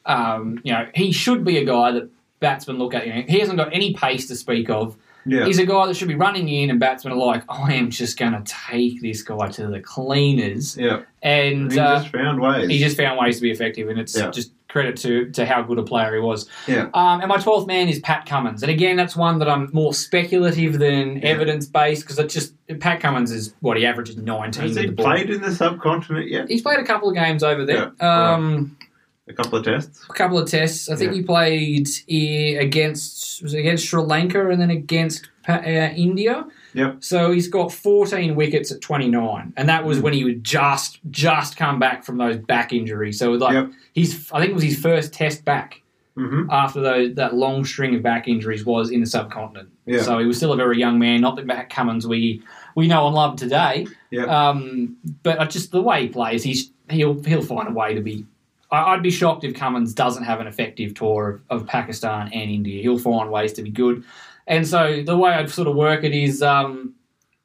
[0.07, 2.09] Um, you know, he should be a guy that
[2.41, 3.07] batsmen look at.
[3.07, 4.97] You know, he hasn't got any pace to speak of.
[5.27, 7.89] Yeah, He's a guy that should be running in, and batsmen are like, I am
[7.89, 10.77] just going to take this guy to the cleaners.
[10.77, 11.01] yeah.
[11.23, 12.69] And he uh, just found ways.
[12.69, 14.31] he just found ways to be effective, and it's Yeah.
[14.31, 16.49] just credit to to how good a player he was.
[16.67, 16.89] yeah.
[16.95, 18.61] Um, and my 12th man is Pat Cummins.
[18.65, 21.29] And again, that's one that I'm more speculative than Yeah.
[21.29, 24.93] evidence based because it just Pat Cummins is what he averages 19 Has he the
[24.93, 26.49] played in the subcontinent yet?
[26.49, 27.93] He's played a couple of games over there.
[28.01, 28.77] Yeah, Um,
[29.29, 30.05] A couple of tests.
[30.11, 30.89] A couple of tests.
[30.91, 31.19] I think Yeah.
[31.19, 31.89] he played
[32.59, 35.53] against was it against Sri Lanka and then against uh,
[35.97, 36.45] India.
[36.75, 36.97] Yep.
[37.05, 39.89] So he's got 14 wickets at 29, and that Hmm.
[39.89, 43.19] was when he would just just come back from those back injuries.
[43.19, 43.71] So like Yep.
[43.93, 45.81] he's I think it was his first test back
[46.17, 46.49] Mm-hmm.
[46.49, 49.69] after those, that long string of back injuries was in the subcontinent.
[49.85, 50.01] Yeah.
[50.03, 51.21] So he was still a very young man.
[51.21, 52.41] Not the Matt Cummins we
[52.77, 53.89] we know and love today.
[54.13, 54.27] Yeah.
[54.27, 58.27] Um, but just the way he plays, he's he'll he'll find a way to be.
[58.71, 62.49] I, I'd be shocked if Cummins doesn't have an effective tour of, of Pakistan and
[62.49, 62.81] India.
[62.81, 64.05] He'll find ways to be good.
[64.47, 66.95] And so the way I'd sort of work it is, um,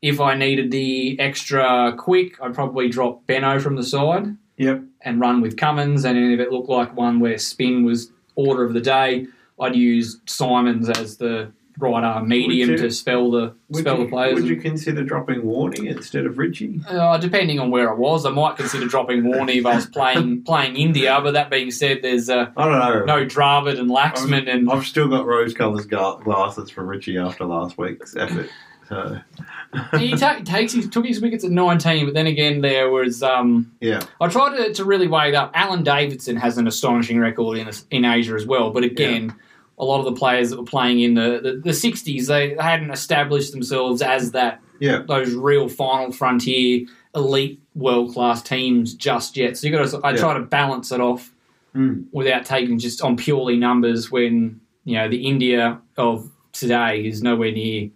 [0.02, 4.84] if I needed the extra quick, I'd probably drop Benaud from the side Yep.
[5.02, 6.06] and run with Cummins.
[6.06, 9.28] And if it looked like one where spin was order of the day,
[9.60, 14.10] I'd use Symonds as the right arm medium you- to spell the spell you, the
[14.10, 14.36] players.
[14.36, 16.82] would you consider dropping Warney instead of Richie?
[16.88, 20.44] Uh, depending on where I was, I might consider dropping Warney if I was playing
[20.46, 21.20] playing India.
[21.24, 23.06] But that being said, there's uh, I don't know.
[23.20, 28.16] no Dravid and Laxman, and I've still got rose-coloured glasses from Richie after last week's
[28.16, 28.50] effort.
[28.88, 29.20] So,
[30.00, 32.06] he ta- takes his, took his wickets at 19.
[32.06, 35.52] But then again, there was um, yeah, I tried to, to really weigh it up.
[35.54, 38.72] Alan Davidson has an astonishing record in in Asia as well.
[38.72, 39.36] But again,
[39.80, 42.92] a lot of the players that were playing in the, the, the 60s, they hadn't
[42.92, 49.58] established themselves as that yeah, those real final frontier elite world class teams just yet.
[49.58, 50.18] So you got to I Yeah.
[50.18, 51.34] try to balance it off
[51.76, 52.06] Mm.
[52.12, 57.52] without taking just on purely numbers when you know the India of today is nowhere
[57.52, 57.90] near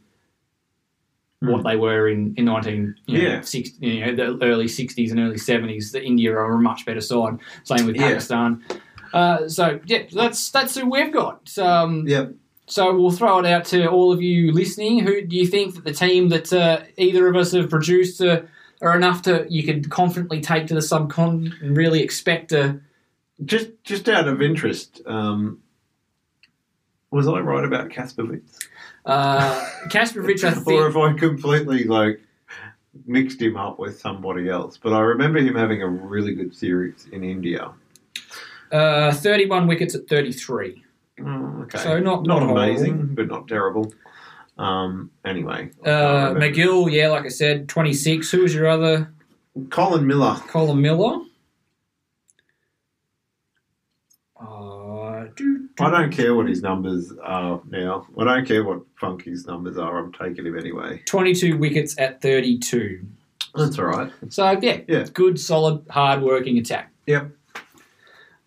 [1.41, 3.25] what they were in in nineteen you know, Hmm.
[3.31, 3.41] Yeah.
[3.41, 5.91] six, you know the early sixties and early seventies.
[5.91, 7.39] The India are a much better side.
[7.63, 8.09] Same with Yeah.
[9.13, 11.55] Uh, so yeah, that's that's who we've got.
[11.59, 12.25] Um, yeah.
[12.65, 14.99] so we'll throw it out to all of you listening.
[14.99, 18.41] Who do you think that the team that uh, either of us have produced uh,
[18.81, 22.81] are enough to you could confidently take to the subcontinent and really expect a
[23.45, 25.61] Just, just out of interest, um,
[27.11, 28.65] was I right about Kasprowicz,
[29.05, 29.69] uh?
[30.43, 32.19] I or think have I completely like
[33.05, 34.77] mixed him up with somebody else?
[34.77, 37.71] But I remember him having a really good series in India.
[38.73, 40.83] Uh, thirty-one wickets at thirty-three.
[41.23, 43.93] Oh, okay, So not- not not amazing, but not terrible.
[44.57, 46.33] Um, anyway, Uh.
[46.33, 48.31] MacGill, yeah, like I said, twenty-six.
[48.31, 49.13] Who was your other?
[49.69, 50.35] Colin Miller.
[50.47, 51.19] Colin Miller.
[55.79, 58.07] I don't care what his numbers are now.
[58.17, 59.97] I don't care what Funky's numbers are.
[59.97, 61.01] I'm taking him anyway.
[61.05, 63.01] 22 wickets at 32.
[63.55, 64.11] That's all right.
[64.29, 65.05] So, yeah, Yeah.
[65.13, 66.91] good, solid, hard working attack.
[67.07, 67.31] Yep.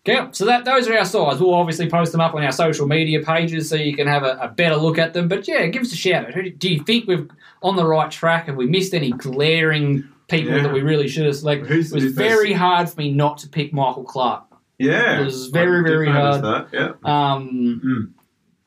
[0.09, 1.39] Okay, so that those are our sides.
[1.39, 4.37] We'll obviously post them up on our social media pages so you can have a,
[4.41, 5.27] a better look at them.
[5.27, 6.33] But yeah, give us a shout out.
[6.33, 7.27] Who do- Do you think we're
[7.61, 8.45] on the right track?
[8.47, 10.63] Have we missed any glaring people Yeah.
[10.63, 11.67] that we really should have selected?
[11.67, 12.57] Who's- it was very this?
[12.57, 14.43] hard for me not to pick Michael Clarke.
[14.77, 15.21] Yeah.
[15.21, 16.41] It was very, very hard.
[16.43, 16.67] That.
[16.71, 16.91] Yeah.
[17.03, 18.11] Um, Mm.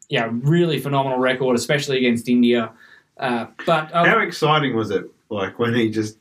[0.09, 2.73] Yeah, really phenomenal record, especially against India.
[3.17, 5.05] Uh, but uh, How exciting was it?
[5.29, 6.19] Like when he just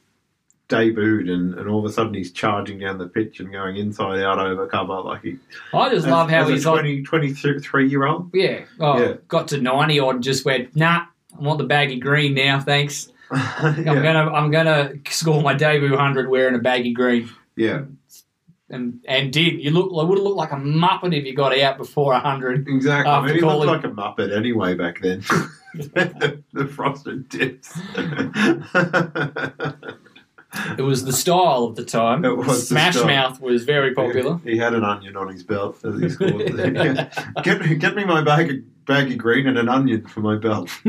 [0.69, 4.21] debuted and, and all of a sudden he's charging down the pitch and going inside
[4.21, 5.37] out over cover like he.
[5.73, 7.03] I just love how as he's a like, 20,
[7.33, 8.29] 23 year old.
[8.33, 9.13] yeah, oh, Yeah.
[9.27, 11.05] got to ninety odd, just went nah.
[11.37, 13.09] I want the baggy green now, thanks.
[13.31, 14.01] I'm yeah.
[14.01, 17.81] gonna I'm gonna score my debut hundred wearing a baggy green, yeah,
[18.69, 19.91] and and did you look?
[19.91, 22.67] I would have looked like a muppet if you got out before hundred.
[22.67, 23.11] exactly.
[23.11, 25.19] I mean, he looked like a muppet anyway back then.
[25.75, 27.77] the, the frosted tips.
[30.77, 32.25] It was the style of the time.
[32.25, 32.95] It was Smash.
[33.03, 34.39] Mouth was very popular.
[34.43, 36.47] He had an onion on his belt as he scored.
[37.43, 38.55] get, me- get me my bag of,
[38.89, 40.67] baggy green and an onion for my belt.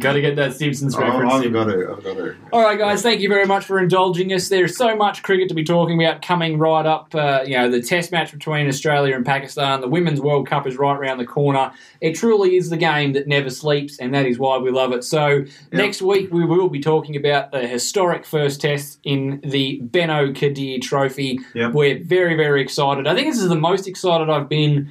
[0.00, 1.02] got to get that Simpsons Oh.
[1.02, 1.92] I've got to.
[1.92, 2.34] I've got to.
[2.52, 4.48] All right, guys, thank you very much for indulging us.
[4.48, 7.14] There's so much cricket to be talking about coming right up.
[7.14, 10.76] Uh, you know, the test match between Australia and Pakistan, the Women's World Cup is
[10.76, 11.70] right around the corner.
[12.00, 15.04] It truly is the game that never sleeps, and that is why we love it.
[15.04, 20.32] So, next week we will be talking about the historic first test in the Benaud
[20.34, 21.40] Qadir Trophy.
[21.54, 21.72] Yep.
[21.72, 23.06] We're very, very excited.
[23.06, 24.90] I think this is the most excited I've been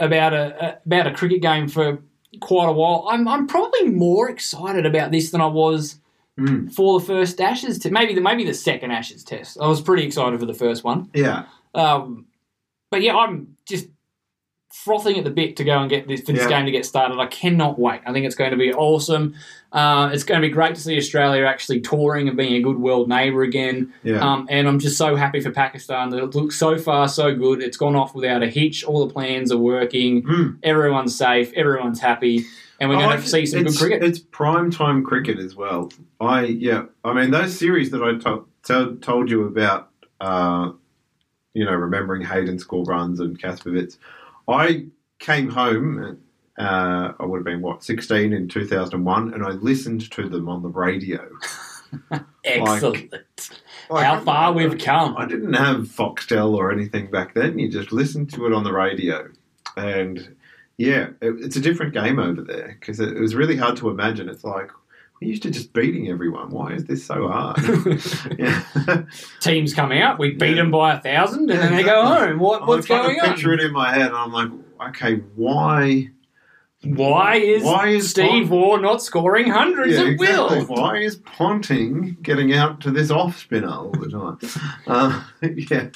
[0.00, 2.00] about a, about a cricket game for
[2.40, 3.06] quite a while.
[3.10, 5.96] I'm I'm probably more excited about this than I was
[6.38, 6.72] Mm.
[6.72, 7.78] for the first Ashes.
[7.78, 9.58] T- maybe the maybe the second Ashes test.
[9.60, 11.10] I was pretty excited for the first one.
[11.12, 11.44] Yeah.
[11.74, 12.26] Um,
[12.90, 13.88] but yeah, I'm just
[14.72, 16.48] frothing at the bit to go and get this for this Yeah.
[16.48, 17.18] game to get started.
[17.18, 18.00] I cannot wait.
[18.06, 19.34] I think it's going to be awesome.
[19.72, 22.78] Uh, it's going to be great to see Australia actually touring and being a good
[22.78, 23.92] world neighbour again.
[24.02, 24.18] Yeah.
[24.18, 27.62] Um, and I'm just so happy for Pakistan that it looks so far so good.
[27.62, 28.82] It's gone off without a hitch.
[28.82, 30.22] All the plans are working.
[30.24, 30.58] Mm.
[30.64, 31.52] Everyone's safe.
[31.54, 32.44] Everyone's happy.
[32.80, 34.02] And we're going like to see some good cricket.
[34.02, 35.92] It's prime time cricket as well.
[36.20, 36.86] I yeah.
[37.04, 39.90] I mean those series that I to- to- told you about.
[40.20, 40.72] Uh,
[41.54, 43.98] you know, remembering Hayden score runs and Kasprowicz.
[44.46, 44.86] I
[45.18, 46.18] came home.
[46.60, 50.28] Uh, I would have been what sixteen in two thousand one, and I listened to
[50.28, 51.28] them on the radio.
[52.44, 53.12] Excellent.
[53.90, 55.16] Like, How I- far we've come.
[55.16, 57.58] I didn't have Foxtel or anything back then.
[57.58, 59.28] You just listened to it on the radio,
[59.76, 60.36] and
[60.76, 63.88] yeah, it, it's a different game over there because it, it was really hard to
[63.90, 64.28] imagine.
[64.28, 64.70] It's like
[65.20, 66.50] we used to just beating everyone.
[66.50, 67.56] Why is this so hard?
[69.40, 70.54] Teams come out, we beat Yeah.
[70.56, 72.38] them by a thousand, and then they go home.
[72.38, 74.50] What, what's going to picture it in my head, and I'm like,
[74.88, 76.10] okay, why?
[76.82, 80.64] Why is, Why is Steve Pont- Waugh not scoring hundreds Yeah, at exactly.
[80.64, 80.64] will?
[80.64, 84.38] Why is Ponting getting out to this off spinner all the time?
[84.86, 85.22] uh,
[85.70, 85.88] yeah.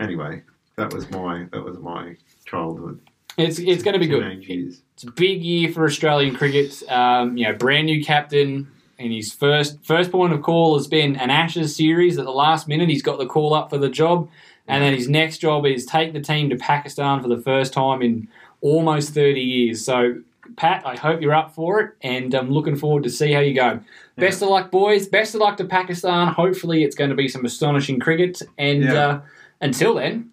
[0.00, 0.42] Anyway,
[0.76, 2.16] that was my that was my
[2.46, 3.00] childhood.
[3.36, 4.44] It's it's going to be good.
[4.44, 4.80] Years.
[4.94, 6.82] It's a big year for Australian cricket.
[6.90, 8.68] Um, you know, brand new captain,
[8.98, 12.18] and his first first point of call has been an Ashes series.
[12.18, 14.28] At the last minute, he's got the call up for the job,
[14.66, 18.00] and then his next job is take the team to Pakistan for the first time
[18.02, 18.28] in
[18.62, 19.84] almost thirty years.
[19.84, 20.22] So,
[20.56, 23.54] Pat, I hope you're up for it, and I'm looking forward to see how you
[23.54, 23.80] go.
[24.16, 25.06] Best of luck, boys.
[25.06, 26.28] Best of luck to Pakistan.
[26.28, 28.40] Hopefully, it's going to be some astonishing cricket.
[28.58, 28.94] And Yeah.
[29.06, 29.20] uh,
[29.60, 30.30] until then,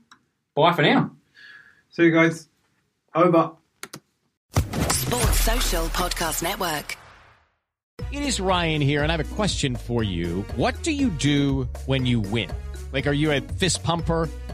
[0.55, 1.11] bye for now.
[1.91, 2.47] See you guys.
[3.13, 3.51] Over.
[4.91, 6.97] Sports Social Podcast Network.
[8.11, 10.41] It is Ryan here, and I have a question for you.
[10.55, 12.49] What do you do when you win?
[12.91, 14.27] Like, are you a fist pumper?